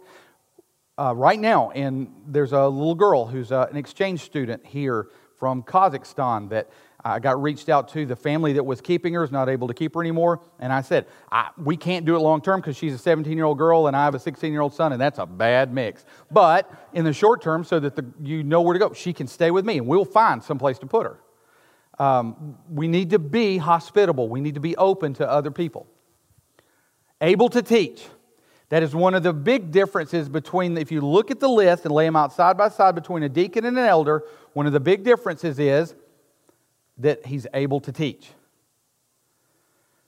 Uh, 0.98 1.14
right 1.16 1.40
now, 1.40 1.72
and 1.72 2.14
there's 2.28 2.52
a 2.52 2.68
little 2.68 2.96
girl 2.96 3.26
who's 3.26 3.52
uh, 3.52 3.68
an 3.70 3.78
exchange 3.78 4.22
student 4.22 4.66
here 4.66 5.08
from 5.38 5.64
Kazakhstan 5.64 6.50
that 6.50 6.70
I 7.06 7.20
got 7.20 7.40
reached 7.40 7.70
out 7.70 7.88
to. 7.90 8.04
The 8.08 8.16
family 8.16 8.54
that 8.54 8.66
was 8.66 8.82
keeping 8.82 9.14
her 9.14 9.24
is 9.24 9.32
not 9.32 9.48
able 9.48 9.68
to 9.68 9.76
keep 9.76 9.94
her 9.94 10.02
anymore. 10.02 10.42
And 10.60 10.74
I 10.74 10.82
said, 10.82 11.06
I, 11.32 11.52
We 11.56 11.78
can't 11.78 12.04
do 12.04 12.16
it 12.16 12.20
long 12.20 12.42
term 12.42 12.60
because 12.60 12.76
she's 12.76 12.96
a 12.96 12.98
17 12.98 13.38
year 13.38 13.46
old 13.46 13.60
girl 13.60 13.86
and 13.86 13.96
I 13.96 14.04
have 14.06 14.16
a 14.16 14.20
16 14.20 14.52
year 14.52 14.62
old 14.62 14.74
son, 14.74 14.92
and 14.92 15.00
that's 15.00 15.20
a 15.20 15.26
bad 15.28 15.72
mix. 15.72 16.04
But 16.32 16.70
in 16.94 17.06
the 17.06 17.14
short 17.14 17.44
term, 17.44 17.64
so 17.64 17.80
that 17.80 17.96
the, 17.96 18.06
you 18.24 18.44
know 18.44 18.62
where 18.62 18.74
to 18.74 18.80
go, 18.80 18.92
she 18.94 19.14
can 19.14 19.28
stay 19.28 19.52
with 19.52 19.66
me 19.66 19.78
and 19.78 19.86
we'll 19.86 20.04
find 20.04 20.44
some 20.44 20.58
place 20.58 20.80
to 20.80 20.88
put 20.88 21.06
her. 21.06 21.20
Um, 22.04 22.58
we 22.70 22.88
need 22.88 23.12
to 23.12 23.20
be 23.20 23.58
hospitable, 23.58 24.28
we 24.28 24.42
need 24.42 24.56
to 24.56 24.60
be 24.60 24.76
open 24.76 25.14
to 25.16 25.30
other 25.30 25.52
people. 25.52 25.86
Able 27.22 27.50
to 27.50 27.62
teach. 27.62 28.04
That 28.70 28.82
is 28.82 28.96
one 28.96 29.14
of 29.14 29.22
the 29.22 29.32
big 29.32 29.72
differences 29.72 30.28
between, 30.28 30.76
if 30.76 30.92
you 30.92 31.02
look 31.02 31.30
at 31.30 31.40
the 31.40 31.48
list 31.48 31.86
and 31.86 31.94
lay 31.94 32.06
them 32.06 32.16
out 32.16 32.34
side 32.34 32.58
by 32.58 32.70
side 32.70 32.96
between 32.96 33.22
a 33.22 33.30
deacon 33.30 33.64
and 33.64 33.78
an 33.78 33.86
elder, 33.86 34.24
one 34.54 34.66
of 34.66 34.74
the 34.74 34.80
big 34.80 35.04
differences 35.04 35.60
is 35.60 35.94
that 36.98 37.26
he's 37.26 37.46
able 37.54 37.80
to 37.82 37.92
teach. 37.92 38.30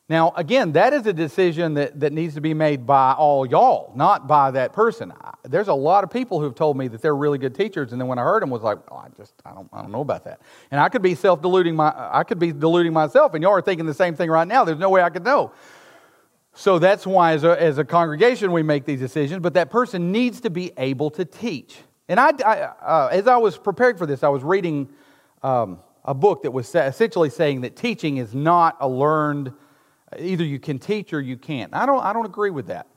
Now, 0.10 0.32
again, 0.38 0.72
that 0.72 0.94
is 0.94 1.06
a 1.06 1.12
decision 1.12 1.74
that, 1.74 2.00
that 2.00 2.14
needs 2.14 2.36
to 2.36 2.42
be 2.42 2.54
made 2.54 2.86
by 2.86 3.12
all 3.12 3.46
y'all, 3.46 3.92
not 3.94 4.26
by 4.26 4.52
that 4.52 4.72
person. 4.72 5.12
There's 5.44 5.68
a 5.68 5.74
lot 5.74 6.06
of 6.06 6.10
people 6.10 6.40
who've 6.40 6.56
told 6.56 6.78
me 6.78 6.88
that 6.88 7.02
they're 7.02 7.16
really 7.16 7.38
good 7.38 7.54
teachers, 7.54 7.92
and 7.92 8.00
then 8.00 8.08
when 8.08 8.18
I 8.18 8.24
heard 8.24 8.42
them, 8.42 8.50
was 8.50 8.62
like, 8.62 8.78
oh, 8.90 8.96
I 8.96 9.10
just, 9.18 9.34
I 9.46 9.54
don't, 9.54 9.68
I 9.74 9.82
don't 9.82 9.92
know 9.92 10.00
about 10.00 10.24
that. 10.24 10.40
And 10.72 10.80
I 10.80 10.88
could 10.88 11.02
be 11.02 11.14
self-deluding 11.14 11.76
my, 11.76 11.94
I 11.94 12.24
could 12.24 12.40
be 12.40 12.54
deluding 12.54 12.94
myself, 12.94 13.34
and 13.34 13.44
y'all 13.44 13.52
are 13.52 13.62
thinking 13.62 13.86
the 13.86 13.94
same 13.94 14.16
thing 14.16 14.30
right 14.32 14.48
now. 14.48 14.64
There's 14.64 14.80
no 14.80 14.90
way 14.90 15.02
I 15.02 15.10
could 15.10 15.26
know. 15.26 15.52
So 16.54 16.80
that's 16.80 17.06
why, 17.06 17.34
as 17.34 17.44
a, 17.44 17.62
as 17.62 17.78
a 17.78 17.84
congregation, 17.84 18.54
we 18.54 18.64
make 18.64 18.86
these 18.86 19.02
decisions. 19.02 19.42
But 19.42 19.56
that 19.56 19.70
person 19.70 20.14
needs 20.14 20.40
to 20.42 20.50
be 20.50 20.72
able 20.78 21.10
to 21.12 21.26
teach. 21.26 21.80
And 22.08 22.18
I, 22.18 22.30
I 22.46 22.60
uh, 22.62 23.10
as 23.12 23.28
I 23.28 23.36
was 23.36 23.58
preparing 23.58 23.98
for 23.98 24.06
this, 24.06 24.24
I 24.24 24.30
was 24.30 24.42
reading. 24.42 24.88
Um, 25.44 25.80
a 26.08 26.14
book 26.14 26.44
that 26.44 26.52
was 26.52 26.74
essentially 26.74 27.30
saying 27.30 27.62
that 27.62 27.76
teaching 27.76 28.18
is 28.18 28.34
not 28.34 28.78
a 28.80 28.88
learned, 28.88 29.52
either 30.18 30.46
you 30.46 30.58
can 30.58 30.80
teach 30.80 31.12
or 31.12 31.20
you 31.20 31.38
can't. 31.38 31.74
I 31.76 31.86
don't, 31.86 32.02
I 32.02 32.14
don't 32.14 32.26
agree 32.26 32.50
with 32.50 32.68
that. 32.68 32.88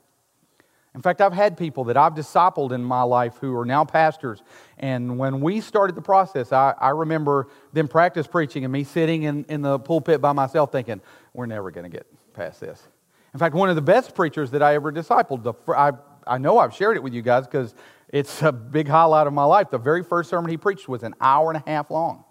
In 0.93 1.01
fact, 1.01 1.21
I've 1.21 1.33
had 1.33 1.57
people 1.57 1.85
that 1.85 1.95
I've 1.95 2.15
discipled 2.15 2.71
in 2.71 2.83
my 2.83 3.01
life 3.03 3.37
who 3.39 3.55
are 3.57 3.65
now 3.65 3.85
pastors. 3.85 4.43
And 4.77 5.17
when 5.17 5.39
we 5.39 5.61
started 5.61 5.95
the 5.95 6.01
process, 6.01 6.51
I, 6.51 6.73
I 6.79 6.89
remember 6.89 7.47
them 7.71 7.87
practice 7.87 8.27
preaching 8.27 8.65
and 8.65 8.73
me 8.73 8.83
sitting 8.83 9.23
in, 9.23 9.45
in 9.45 9.61
the 9.61 9.79
pulpit 9.79 10.19
by 10.19 10.33
myself 10.33 10.71
thinking, 10.71 11.01
we're 11.33 11.45
never 11.45 11.71
going 11.71 11.89
to 11.89 11.89
get 11.89 12.05
past 12.33 12.59
this. 12.59 12.87
In 13.33 13.39
fact, 13.39 13.55
one 13.55 13.69
of 13.69 13.77
the 13.77 13.81
best 13.81 14.15
preachers 14.15 14.51
that 14.51 14.61
I 14.61 14.75
ever 14.75 14.91
discipled, 14.91 15.43
the, 15.43 15.53
I, 15.71 15.91
I 16.27 16.37
know 16.37 16.59
I've 16.59 16.73
shared 16.73 16.97
it 16.97 17.03
with 17.03 17.13
you 17.13 17.21
guys 17.21 17.45
because 17.45 17.73
it's 18.09 18.41
a 18.41 18.51
big 18.51 18.89
highlight 18.89 19.27
of 19.27 19.33
my 19.33 19.45
life. 19.45 19.69
The 19.69 19.77
very 19.77 20.03
first 20.03 20.29
sermon 20.29 20.51
he 20.51 20.57
preached 20.57 20.89
was 20.89 21.03
an 21.03 21.15
hour 21.21 21.51
and 21.51 21.63
a 21.65 21.69
half 21.69 21.89
long. 21.89 22.25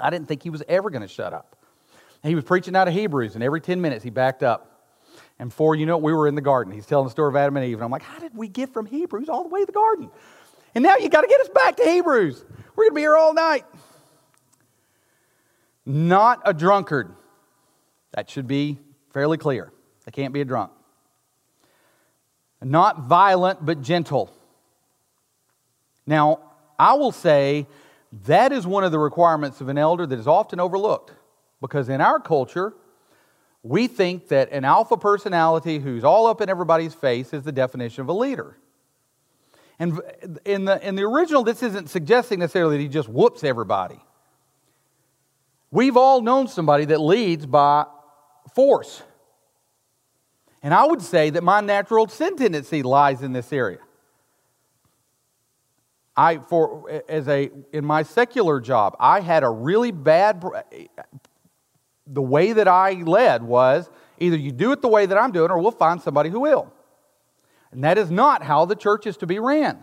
I 0.00 0.10
didn't 0.10 0.28
think 0.28 0.42
he 0.42 0.50
was 0.50 0.62
ever 0.68 0.90
going 0.90 1.02
to 1.02 1.08
shut 1.08 1.32
up. 1.32 1.56
He 2.22 2.34
was 2.34 2.44
preaching 2.44 2.76
out 2.76 2.86
of 2.86 2.94
Hebrews, 2.94 3.34
and 3.34 3.42
every 3.42 3.60
10 3.60 3.80
minutes 3.80 4.04
he 4.04 4.10
backed 4.10 4.42
up. 4.42 4.66
And 5.38 5.48
before 5.48 5.74
you 5.74 5.86
know 5.86 5.96
we 5.96 6.12
were 6.12 6.28
in 6.28 6.34
the 6.34 6.42
garden. 6.42 6.72
He's 6.72 6.84
telling 6.84 7.06
the 7.06 7.10
story 7.10 7.30
of 7.30 7.36
Adam 7.36 7.56
and 7.56 7.64
Eve. 7.64 7.76
And 7.76 7.84
I'm 7.84 7.90
like, 7.90 8.02
how 8.02 8.18
did 8.18 8.36
we 8.36 8.46
get 8.46 8.72
from 8.74 8.84
Hebrews 8.84 9.30
all 9.30 9.42
the 9.42 9.48
way 9.48 9.60
to 9.60 9.66
the 9.66 9.72
garden? 9.72 10.10
And 10.74 10.82
now 10.84 10.96
you 10.96 11.08
got 11.08 11.22
to 11.22 11.28
get 11.28 11.40
us 11.40 11.48
back 11.48 11.76
to 11.76 11.84
Hebrews. 11.84 12.44
We're 12.76 12.84
going 12.84 12.90
to 12.90 12.94
be 12.94 13.00
here 13.00 13.16
all 13.16 13.32
night. 13.32 13.64
Not 15.86 16.42
a 16.44 16.52
drunkard. 16.52 17.14
That 18.12 18.28
should 18.28 18.46
be 18.46 18.78
fairly 19.14 19.38
clear. 19.38 19.72
They 20.04 20.12
can't 20.12 20.34
be 20.34 20.42
a 20.42 20.44
drunk. 20.44 20.72
Not 22.62 23.04
violent, 23.04 23.64
but 23.64 23.80
gentle. 23.80 24.30
Now, 26.06 26.40
I 26.78 26.94
will 26.94 27.12
say 27.12 27.66
that 28.24 28.52
is 28.52 28.66
one 28.66 28.84
of 28.84 28.92
the 28.92 28.98
requirements 28.98 29.60
of 29.60 29.68
an 29.68 29.78
elder 29.78 30.06
that 30.06 30.18
is 30.18 30.26
often 30.26 30.60
overlooked 30.60 31.12
because 31.60 31.88
in 31.88 32.00
our 32.00 32.18
culture, 32.18 32.74
we 33.62 33.86
think 33.86 34.28
that 34.28 34.50
an 34.50 34.64
alpha 34.64 34.96
personality 34.96 35.78
who's 35.78 36.02
all 36.02 36.26
up 36.26 36.40
in 36.40 36.48
everybody's 36.48 36.94
face 36.94 37.32
is 37.32 37.42
the 37.44 37.52
definition 37.52 38.02
of 38.02 38.08
a 38.08 38.12
leader. 38.12 38.56
And 39.78 40.00
in 40.44 40.64
the, 40.64 40.86
in 40.86 40.94
the 40.94 41.02
original, 41.02 41.42
this 41.42 41.62
isn't 41.62 41.88
suggesting 41.88 42.40
necessarily 42.40 42.76
that 42.76 42.82
he 42.82 42.88
just 42.88 43.08
whoops 43.08 43.44
everybody. 43.44 44.00
We've 45.70 45.96
all 45.96 46.20
known 46.20 46.48
somebody 46.48 46.86
that 46.86 47.00
leads 47.00 47.46
by 47.46 47.86
force. 48.54 49.02
And 50.62 50.74
I 50.74 50.84
would 50.84 51.00
say 51.00 51.30
that 51.30 51.42
my 51.42 51.60
natural 51.60 52.08
sin 52.08 52.36
tendency 52.36 52.82
lies 52.82 53.22
in 53.22 53.32
this 53.32 53.52
area. 53.52 53.78
I 56.16 56.38
for 56.38 57.02
as 57.08 57.28
a 57.28 57.50
in 57.72 57.84
my 57.84 58.02
secular 58.02 58.60
job, 58.60 58.96
I 58.98 59.20
had 59.20 59.42
a 59.42 59.48
really 59.48 59.92
bad 59.92 60.44
the 62.06 62.22
way 62.22 62.52
that 62.52 62.68
I 62.68 62.92
led 62.92 63.42
was 63.42 63.88
either 64.18 64.36
you 64.36 64.52
do 64.52 64.72
it 64.72 64.82
the 64.82 64.88
way 64.88 65.06
that 65.06 65.16
I'm 65.16 65.32
doing 65.32 65.50
or 65.50 65.58
we'll 65.58 65.70
find 65.70 66.02
somebody 66.02 66.28
who 66.30 66.40
will. 66.40 66.72
And 67.72 67.84
that 67.84 67.98
is 67.98 68.10
not 68.10 68.42
how 68.42 68.64
the 68.64 68.74
church 68.74 69.06
is 69.06 69.16
to 69.18 69.26
be 69.26 69.38
ran. 69.38 69.82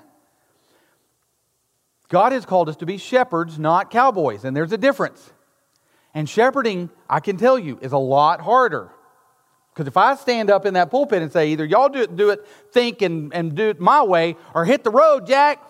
God 2.10 2.32
has 2.32 2.46
called 2.46 2.70
us 2.70 2.76
to 2.78 2.86
be 2.86 2.98
shepherds, 2.98 3.58
not 3.58 3.92
cowboys, 3.92 4.44
and 4.44 4.56
there's 4.56 4.72
a 4.72 4.78
difference. 4.78 5.32
And 6.14 6.30
shepherding, 6.30 6.90
I 7.10 7.20
can 7.20 7.38
tell 7.38 7.60
you, 7.60 7.80
is 7.82 7.92
a 7.92 7.98
lot 7.98 8.42
harder. 8.42 8.92
Because 9.74 9.88
if 9.88 9.98
I 9.98 10.16
stand 10.16 10.50
up 10.50 10.66
in 10.66 10.74
that 10.74 10.90
pulpit 10.90 11.22
and 11.22 11.32
say, 11.32 11.50
either 11.50 11.66
y'all 11.66 11.90
do 11.90 12.02
it, 12.02 12.16
do 12.16 12.30
it 12.32 12.46
think 12.72 13.02
and, 13.02 13.34
and 13.34 13.56
do 13.56 13.70
it 13.70 13.80
my 13.80 14.04
way, 14.04 14.36
or 14.56 14.66
hit 14.66 14.84
the 14.84 14.90
road, 14.90 15.28
Jack, 15.28 15.62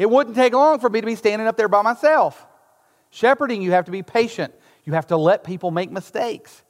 it 0.00 0.08
wouldn't 0.08 0.34
take 0.34 0.54
long 0.54 0.80
for 0.80 0.88
me 0.88 1.02
to 1.02 1.06
be 1.06 1.14
standing 1.14 1.46
up 1.46 1.58
there 1.58 1.68
by 1.68 1.82
myself. 1.82 2.46
Shepherding, 3.10 3.60
you 3.60 3.72
have 3.72 3.84
to 3.84 3.90
be 3.90 4.02
patient. 4.02 4.54
You 4.86 4.94
have 4.94 5.08
to 5.08 5.18
let 5.18 5.44
people 5.44 5.70
make 5.70 5.90
mistakes, 5.90 6.64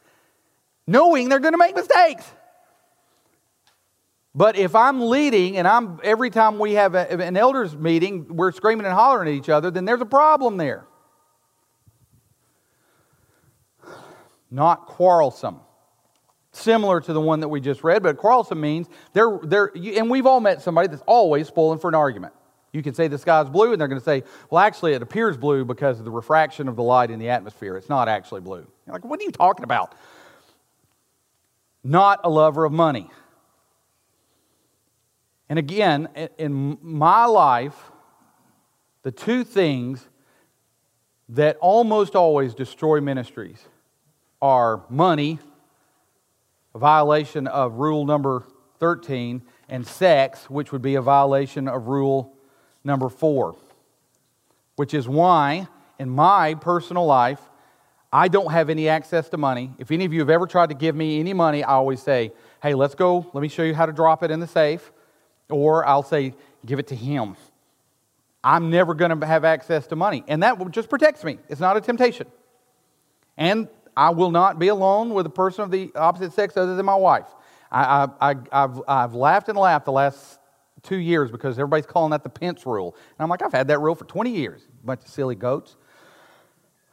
knowing 0.84 1.28
they're 1.28 1.38
going 1.38 1.54
to 1.54 1.58
make 1.58 1.76
mistakes. 1.76 2.28
But 4.34 4.56
if 4.56 4.74
I'm 4.74 5.00
leading 5.00 5.58
and 5.58 5.68
I'm 5.68 6.00
every 6.02 6.30
time 6.30 6.58
we 6.58 6.72
have 6.72 6.96
a, 6.96 7.08
an 7.08 7.36
elders 7.36 7.76
meeting, 7.76 8.36
we're 8.36 8.50
screaming 8.50 8.84
and 8.84 8.94
hollering 8.94 9.28
at 9.28 9.34
each 9.34 9.48
other, 9.48 9.70
then 9.70 9.84
there's 9.84 10.00
a 10.00 10.06
problem 10.06 10.56
there. 10.56 10.88
Not 14.50 14.86
quarrelsome. 14.86 15.60
Similar 16.50 17.00
to 17.02 17.12
the 17.12 17.20
one 17.20 17.38
that 17.40 17.48
we 17.48 17.60
just 17.60 17.84
read, 17.84 18.02
but 18.02 18.16
quarrelsome 18.16 18.60
means 18.60 18.88
they're, 19.12 19.38
they're 19.44 19.70
and 19.76 20.10
we've 20.10 20.26
all 20.26 20.40
met 20.40 20.62
somebody 20.62 20.88
that's 20.88 21.04
always 21.06 21.46
spoiling 21.46 21.78
for 21.78 21.86
an 21.86 21.94
argument. 21.94 22.32
You 22.72 22.83
can 22.83 22.94
say 22.94 23.09
the 23.09 23.18
sky's 23.18 23.48
blue, 23.48 23.72
and 23.72 23.80
they're 23.80 23.88
going 23.88 24.00
to 24.00 24.04
say, 24.04 24.22
well, 24.48 24.61
actually, 24.61 24.92
it 24.92 25.02
appears 25.02 25.37
blue 25.37 25.64
because 25.64 25.98
of 25.98 26.04
the 26.04 26.11
refraction 26.11 26.68
of 26.68 26.76
the 26.76 26.83
light 26.83 27.11
in 27.11 27.18
the 27.18 27.30
atmosphere. 27.30 27.76
It's 27.76 27.88
not 27.88 28.09
actually 28.09 28.42
blue. 28.42 28.66
You're 28.87 28.94
like, 28.94 29.04
what 29.04 29.20
are 29.20 29.24
you 29.24 29.33
talking 29.33 29.64
about? 29.64 29.94
Not 31.83 32.20
a 32.22 32.30
lover 32.30 32.64
of 32.64 32.72
money. 32.72 33.11
And 35.48 35.59
again, 35.59 36.09
in 36.38 36.78
my 36.80 37.24
life, 37.24 37.90
the 39.02 39.11
two 39.11 39.42
things 39.42 40.06
that 41.30 41.56
almost 41.61 42.14
always 42.14 42.54
destroy 42.54 43.00
ministries 43.00 43.59
are 44.40 44.85
money, 44.88 45.40
a 46.74 46.78
violation 46.78 47.48
of 47.48 47.74
rule 47.74 48.04
number 48.06 48.44
13, 48.78 49.42
and 49.68 49.87
sex, 49.87 50.48
which 50.48 50.70
would 50.70 50.83
be 50.83 50.94
a 50.94 51.02
violation 51.02 51.66
of 51.66 51.88
rule 51.88 52.37
number 52.84 53.08
four, 53.08 53.56
which 54.76 54.94
is 54.94 55.08
why 55.08 55.68
in 55.98 56.08
my 56.08 56.54
personal 56.54 57.06
life, 57.06 57.40
I 58.12 58.28
don't 58.28 58.50
have 58.50 58.70
any 58.70 58.88
access 58.88 59.28
to 59.28 59.36
money. 59.36 59.72
If 59.78 59.90
any 59.90 60.04
of 60.04 60.12
you 60.12 60.20
have 60.20 60.30
ever 60.30 60.46
tried 60.46 60.70
to 60.70 60.74
give 60.74 60.96
me 60.96 61.20
any 61.20 61.32
money, 61.32 61.62
I 61.62 61.74
always 61.74 62.02
say, 62.02 62.32
hey, 62.62 62.74
let's 62.74 62.94
go, 62.94 63.30
let 63.32 63.40
me 63.40 63.48
show 63.48 63.62
you 63.62 63.74
how 63.74 63.86
to 63.86 63.92
drop 63.92 64.22
it 64.22 64.30
in 64.30 64.40
the 64.40 64.46
safe 64.46 64.90
or 65.48 65.86
I'll 65.86 66.02
say, 66.02 66.34
give 66.64 66.78
it 66.78 66.88
to 66.88 66.96
him. 66.96 67.36
I'm 68.42 68.70
never 68.70 68.94
going 68.94 69.18
to 69.18 69.26
have 69.26 69.44
access 69.44 69.86
to 69.88 69.96
money. 69.96 70.24
And 70.26 70.42
that 70.42 70.58
just 70.70 70.88
protects 70.88 71.24
me. 71.24 71.38
It's 71.48 71.60
not 71.60 71.76
a 71.76 71.80
temptation. 71.80 72.26
And 73.36 73.68
I 73.96 74.10
will 74.10 74.30
not 74.30 74.58
be 74.58 74.68
alone 74.68 75.10
with 75.10 75.26
a 75.26 75.30
person 75.30 75.62
of 75.62 75.70
the 75.70 75.92
opposite 75.94 76.32
sex 76.32 76.56
other 76.56 76.74
than 76.74 76.86
my 76.86 76.94
wife. 76.94 77.26
I, 77.70 78.08
have 78.50 78.82
I've 78.88 79.14
laughed 79.14 79.48
and 79.48 79.56
laughed 79.56 79.84
the 79.84 79.92
last 79.92 80.39
two 80.82 80.96
years 80.96 81.30
because 81.30 81.58
everybody's 81.58 81.86
calling 81.86 82.10
that 82.10 82.22
the 82.22 82.28
Pence 82.28 82.66
rule. 82.66 82.94
And 83.18 83.24
I'm 83.24 83.28
like, 83.28 83.42
I've 83.42 83.52
had 83.52 83.68
that 83.68 83.80
rule 83.80 83.94
for 83.94 84.04
20 84.04 84.30
years. 84.30 84.62
Bunch 84.84 85.02
of 85.02 85.08
silly 85.08 85.34
goats. 85.34 85.76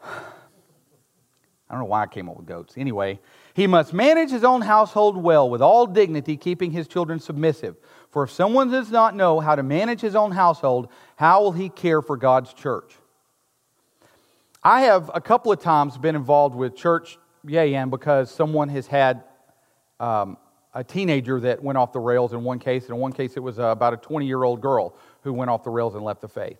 I 0.03 1.73
don't 1.73 1.81
know 1.81 1.85
why 1.85 2.03
I 2.03 2.07
came 2.07 2.29
up 2.29 2.37
with 2.37 2.45
goats. 2.45 2.75
Anyway, 2.77 3.19
he 3.53 3.67
must 3.67 3.91
manage 3.91 4.31
his 4.31 4.45
own 4.45 4.61
household 4.61 5.17
well 5.17 5.49
with 5.49 5.61
all 5.61 5.85
dignity, 5.85 6.37
keeping 6.37 6.71
his 6.71 6.87
children 6.87 7.19
submissive. 7.19 7.75
For 8.09 8.23
if 8.23 8.31
someone 8.31 8.71
does 8.71 8.89
not 8.89 9.15
know 9.15 9.41
how 9.41 9.55
to 9.55 9.63
manage 9.63 9.99
his 9.99 10.15
own 10.15 10.31
household, 10.31 10.87
how 11.17 11.41
will 11.41 11.51
he 11.51 11.67
care 11.67 12.01
for 12.01 12.15
God's 12.15 12.53
church? 12.53 12.95
I 14.63 14.81
have 14.81 15.11
a 15.13 15.19
couple 15.19 15.51
of 15.51 15.61
times 15.61 15.97
been 15.97 16.15
involved 16.15 16.55
with 16.55 16.75
church 16.75 17.17
Yayan 17.45 17.89
because 17.89 18.31
someone 18.31 18.69
has 18.69 18.87
had 18.87 19.23
um, 19.99 20.37
a 20.77 20.83
teenager 20.83 21.39
that 21.39 21.63
went 21.63 21.75
off 21.75 21.91
the 21.91 21.99
rails 21.99 22.33
in 22.33 22.43
one 22.43 22.59
case. 22.59 22.83
and 22.83 22.91
In 22.91 22.97
one 22.97 23.11
case, 23.11 23.35
it 23.35 23.39
was 23.39 23.57
uh, 23.57 23.63
about 23.63 23.93
a 23.95 23.97
20 23.97 24.27
year 24.27 24.43
old 24.43 24.61
girl 24.61 24.95
who 25.23 25.33
went 25.33 25.49
off 25.49 25.63
the 25.63 25.71
rails 25.71 25.95
and 25.95 26.03
left 26.03 26.21
the 26.21 26.27
faith. 26.27 26.59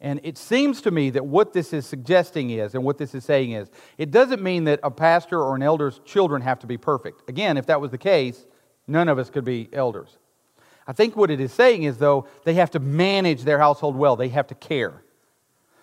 And 0.00 0.20
it 0.22 0.38
seems 0.38 0.80
to 0.82 0.92
me 0.92 1.10
that 1.10 1.26
what 1.26 1.52
this 1.52 1.72
is 1.72 1.84
suggesting 1.84 2.50
is, 2.50 2.76
and 2.76 2.84
what 2.84 2.98
this 2.98 3.16
is 3.16 3.24
saying 3.24 3.50
is, 3.50 3.68
it 3.98 4.12
doesn't 4.12 4.42
mean 4.42 4.64
that 4.64 4.78
a 4.84 4.92
pastor 4.92 5.42
or 5.42 5.56
an 5.56 5.62
elder's 5.62 6.00
children 6.04 6.40
have 6.42 6.60
to 6.60 6.68
be 6.68 6.76
perfect. 6.76 7.28
Again, 7.28 7.56
if 7.56 7.66
that 7.66 7.80
was 7.80 7.90
the 7.90 7.98
case, 7.98 8.46
none 8.86 9.08
of 9.08 9.18
us 9.18 9.28
could 9.28 9.44
be 9.44 9.68
elders. 9.72 10.18
I 10.86 10.92
think 10.92 11.16
what 11.16 11.30
it 11.30 11.40
is 11.40 11.52
saying 11.52 11.82
is, 11.82 11.98
though, 11.98 12.28
they 12.44 12.54
have 12.54 12.70
to 12.72 12.80
manage 12.80 13.42
their 13.42 13.58
household 13.58 13.96
well, 13.96 14.14
they 14.14 14.28
have 14.28 14.46
to 14.48 14.54
care. 14.54 15.02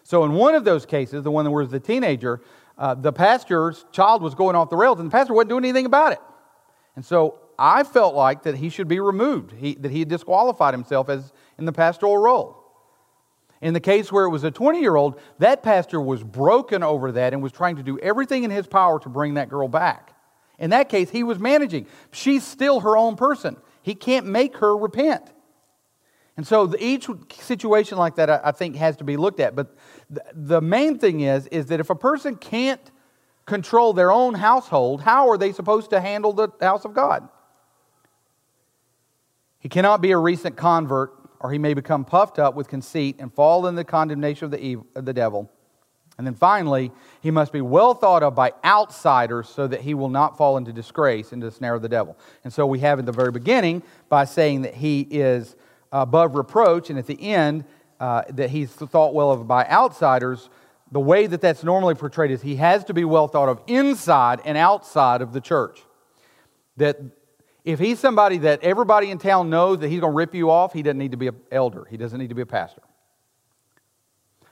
So, 0.03 0.23
in 0.23 0.33
one 0.33 0.55
of 0.55 0.63
those 0.63 0.85
cases, 0.85 1.23
the 1.23 1.31
one 1.31 1.45
that 1.45 1.51
was 1.51 1.71
the 1.71 1.79
teenager, 1.79 2.41
uh, 2.77 2.95
the 2.95 3.13
pastor's 3.13 3.85
child 3.91 4.21
was 4.21 4.33
going 4.33 4.55
off 4.55 4.69
the 4.69 4.77
rails, 4.77 4.99
and 4.99 5.09
the 5.09 5.11
pastor 5.11 5.33
wasn't 5.33 5.49
doing 5.49 5.65
anything 5.65 5.85
about 5.85 6.13
it. 6.13 6.19
And 6.99 7.05
so 7.05 7.39
I 7.59 7.83
felt 7.83 8.15
like 8.15 8.43
that 8.43 8.55
he 8.55 8.69
should 8.69 8.87
be 8.87 8.99
removed, 8.99 9.51
he, 9.51 9.75
that 9.75 9.91
he 9.91 9.99
had 9.99 10.07
disqualified 10.07 10.73
himself 10.73 11.09
as 11.09 11.33
in 11.57 11.65
the 11.65 11.73
pastoral 11.73 12.17
role. 12.17 12.55
In 13.61 13.73
the 13.73 13.81
case 13.81 14.11
where 14.11 14.23
it 14.23 14.29
was 14.29 14.45
a 14.45 14.51
20 14.51 14.79
year 14.79 14.95
old, 14.95 15.19
that 15.39 15.61
pastor 15.61 15.99
was 15.99 16.23
broken 16.23 16.81
over 16.81 17.11
that 17.11 17.33
and 17.33 17.43
was 17.43 17.51
trying 17.51 17.75
to 17.75 17.83
do 17.83 17.99
everything 17.99 18.45
in 18.45 18.51
his 18.51 18.65
power 18.65 18.99
to 19.01 19.09
bring 19.09 19.33
that 19.33 19.49
girl 19.49 19.67
back. 19.67 20.15
In 20.57 20.69
that 20.69 20.87
case, 20.87 21.09
he 21.09 21.23
was 21.23 21.39
managing. 21.39 21.85
She's 22.11 22.45
still 22.45 22.79
her 22.79 22.95
own 22.95 23.17
person. 23.17 23.57
He 23.81 23.95
can't 23.95 24.25
make 24.25 24.57
her 24.57 24.75
repent. 24.77 25.29
And 26.37 26.47
so 26.47 26.67
the, 26.67 26.81
each 26.81 27.09
situation 27.41 27.97
like 27.97 28.15
that, 28.15 28.29
I, 28.29 28.39
I, 28.45 28.51
think, 28.53 28.77
has 28.77 28.95
to 28.97 29.03
be 29.03 29.17
looked 29.17 29.41
at. 29.41 29.55
But 29.55 29.75
the, 30.09 30.23
the 30.33 30.61
main 30.61 30.97
thing 30.97 31.19
is, 31.19 31.47
is 31.47 31.65
that 31.65 31.81
if 31.81 31.89
a 31.89 31.95
person 31.95 32.37
can't 32.37 32.79
control 33.45 33.91
their 33.91 34.11
own 34.11 34.35
household, 34.35 35.01
how 35.01 35.29
are 35.29 35.37
they 35.37 35.51
supposed 35.51 35.89
to 35.89 35.99
handle 35.99 36.31
the 36.31 36.49
house 36.61 36.85
of 36.85 36.93
God? 36.93 37.27
He 39.59 39.69
cannot 39.69 40.01
be 40.01 40.11
a 40.11 40.17
recent 40.17 40.55
convert, 40.55 41.13
or 41.39 41.51
he 41.51 41.57
may 41.57 41.73
become 41.73 42.05
puffed 42.05 42.39
up 42.39 42.55
with 42.55 42.67
conceit 42.67 43.17
and 43.19 43.33
fall 43.33 43.67
in 43.67 43.75
the 43.75 43.83
condemnation 43.83 44.45
of 44.45 44.51
the, 44.51 44.63
evil, 44.63 44.87
of 44.95 45.05
the 45.05 45.13
devil. 45.13 45.51
And 46.17 46.27
then 46.27 46.35
finally, 46.35 46.91
he 47.21 47.31
must 47.31 47.53
be 47.53 47.61
well 47.61 47.93
thought 47.93 48.23
of 48.23 48.35
by 48.35 48.51
outsiders 48.65 49.47
so 49.47 49.67
that 49.67 49.81
he 49.81 49.93
will 49.93 50.09
not 50.09 50.37
fall 50.37 50.57
into 50.57 50.73
disgrace, 50.73 51.31
into 51.31 51.45
the 51.45 51.51
snare 51.51 51.75
of 51.75 51.81
the 51.81 51.87
devil. 51.87 52.17
And 52.43 52.51
so 52.51 52.65
we 52.65 52.79
have 52.79 52.99
at 52.99 53.05
the 53.05 53.13
very 53.13 53.31
beginning 53.31 53.83
by 54.09 54.25
saying 54.25 54.63
that 54.63 54.73
he 54.73 55.07
is 55.09 55.55
above 55.93 56.35
reproach, 56.35 56.89
and 56.89 56.99
at 56.99 57.07
the 57.07 57.21
end, 57.21 57.63
uh, 58.01 58.23
that 58.29 58.49
he's 58.49 58.69
thought 58.69 59.13
well 59.13 59.31
of 59.31 59.47
by 59.47 59.65
outsiders. 59.67 60.49
The 60.91 60.99
way 60.99 61.27
that 61.27 61.39
that's 61.39 61.63
normally 61.63 61.95
portrayed 61.95 62.31
is 62.31 62.41
he 62.41 62.57
has 62.57 62.83
to 62.85 62.93
be 62.93 63.05
well 63.05 63.27
thought 63.27 63.47
of 63.47 63.61
inside 63.67 64.41
and 64.43 64.57
outside 64.57 65.21
of 65.21 65.33
the 65.33 65.41
church. 65.41 65.81
That 66.77 66.97
if 67.63 67.79
he's 67.79 67.99
somebody 67.99 68.37
that 68.39 68.63
everybody 68.63 69.11
in 69.11 69.17
town 69.17 69.49
knows 69.49 69.79
that 69.79 69.89
he's 69.89 69.99
going 69.99 70.13
to 70.13 70.15
rip 70.15 70.33
you 70.33 70.49
off, 70.49 70.73
he 70.73 70.81
doesn't 70.81 70.97
need 70.97 71.11
to 71.11 71.17
be 71.17 71.27
an 71.27 71.35
elder. 71.51 71.85
He 71.89 71.97
doesn't 71.97 72.17
need 72.17 72.29
to 72.29 72.35
be 72.35 72.41
a 72.41 72.45
pastor. 72.45 72.81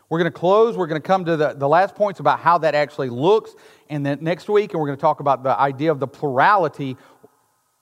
We're 0.10 0.20
going 0.20 0.32
to 0.32 0.38
close. 0.38 0.78
We're 0.78 0.88
going 0.88 1.02
to 1.02 1.06
come 1.06 1.26
to 1.26 1.36
the, 1.36 1.54
the 1.54 1.68
last 1.68 1.96
points 1.96 2.20
about 2.20 2.40
how 2.40 2.58
that 2.60 2.76
actually 2.76 3.10
looks. 3.10 3.56
And 3.90 4.06
then 4.06 4.20
next 4.22 4.48
week, 4.48 4.74
and 4.74 4.80
we're 4.80 4.88
going 4.88 4.98
to 4.98 5.02
talk 5.02 5.20
about 5.20 5.44
the 5.44 5.58
idea 5.58 5.92
of 5.92 6.00
the 6.00 6.08
plurality. 6.08 6.96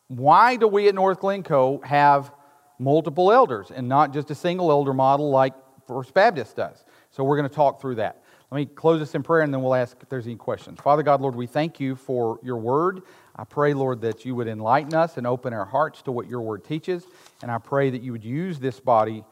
Why 0.07 0.55
do 0.55 0.67
we 0.67 0.87
at 0.87 0.95
North 0.95 1.19
Glencoe 1.19 1.81
have 1.81 2.31
multiple 2.79 3.31
elders 3.31 3.71
and 3.71 3.87
not 3.87 4.13
just 4.13 4.31
a 4.31 4.35
single 4.35 4.71
elder 4.71 4.93
model 4.93 5.29
like 5.29 5.53
First 5.87 6.13
Baptist 6.13 6.55
does? 6.55 6.83
So 7.11 7.23
we're 7.23 7.37
going 7.37 7.49
to 7.49 7.55
talk 7.55 7.79
through 7.79 7.95
that. 7.95 8.23
Let 8.51 8.57
me 8.57 8.65
close 8.65 8.99
this 8.99 9.13
in 9.15 9.23
prayer 9.23 9.41
and 9.41 9.53
then 9.53 9.61
we'll 9.61 9.75
ask 9.75 9.97
if 10.01 10.09
there's 10.09 10.25
any 10.25 10.35
questions. 10.35 10.79
Father 10.79 11.03
God, 11.03 11.21
Lord, 11.21 11.35
we 11.35 11.47
thank 11.47 11.79
you 11.79 11.95
for 11.95 12.39
your 12.43 12.57
word. 12.57 13.01
I 13.35 13.43
pray, 13.43 13.73
Lord, 13.73 14.01
that 14.01 14.25
you 14.25 14.33
would 14.35 14.47
enlighten 14.47 14.93
us 14.93 15.17
and 15.17 15.27
open 15.27 15.53
our 15.53 15.65
hearts 15.65 16.01
to 16.03 16.11
what 16.11 16.27
your 16.27 16.41
word 16.41 16.63
teaches. 16.63 17.05
And 17.41 17.51
I 17.51 17.57
pray 17.57 17.89
that 17.89 18.01
you 18.01 18.13
would 18.13 18.23
use 18.23 18.59
this 18.59 18.79
body 18.79 19.23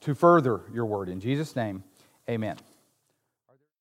to 0.00 0.14
further 0.14 0.60
your 0.72 0.86
word. 0.86 1.08
In 1.08 1.20
Jesus' 1.20 1.54
name, 1.54 1.84
Amen. 2.28 2.56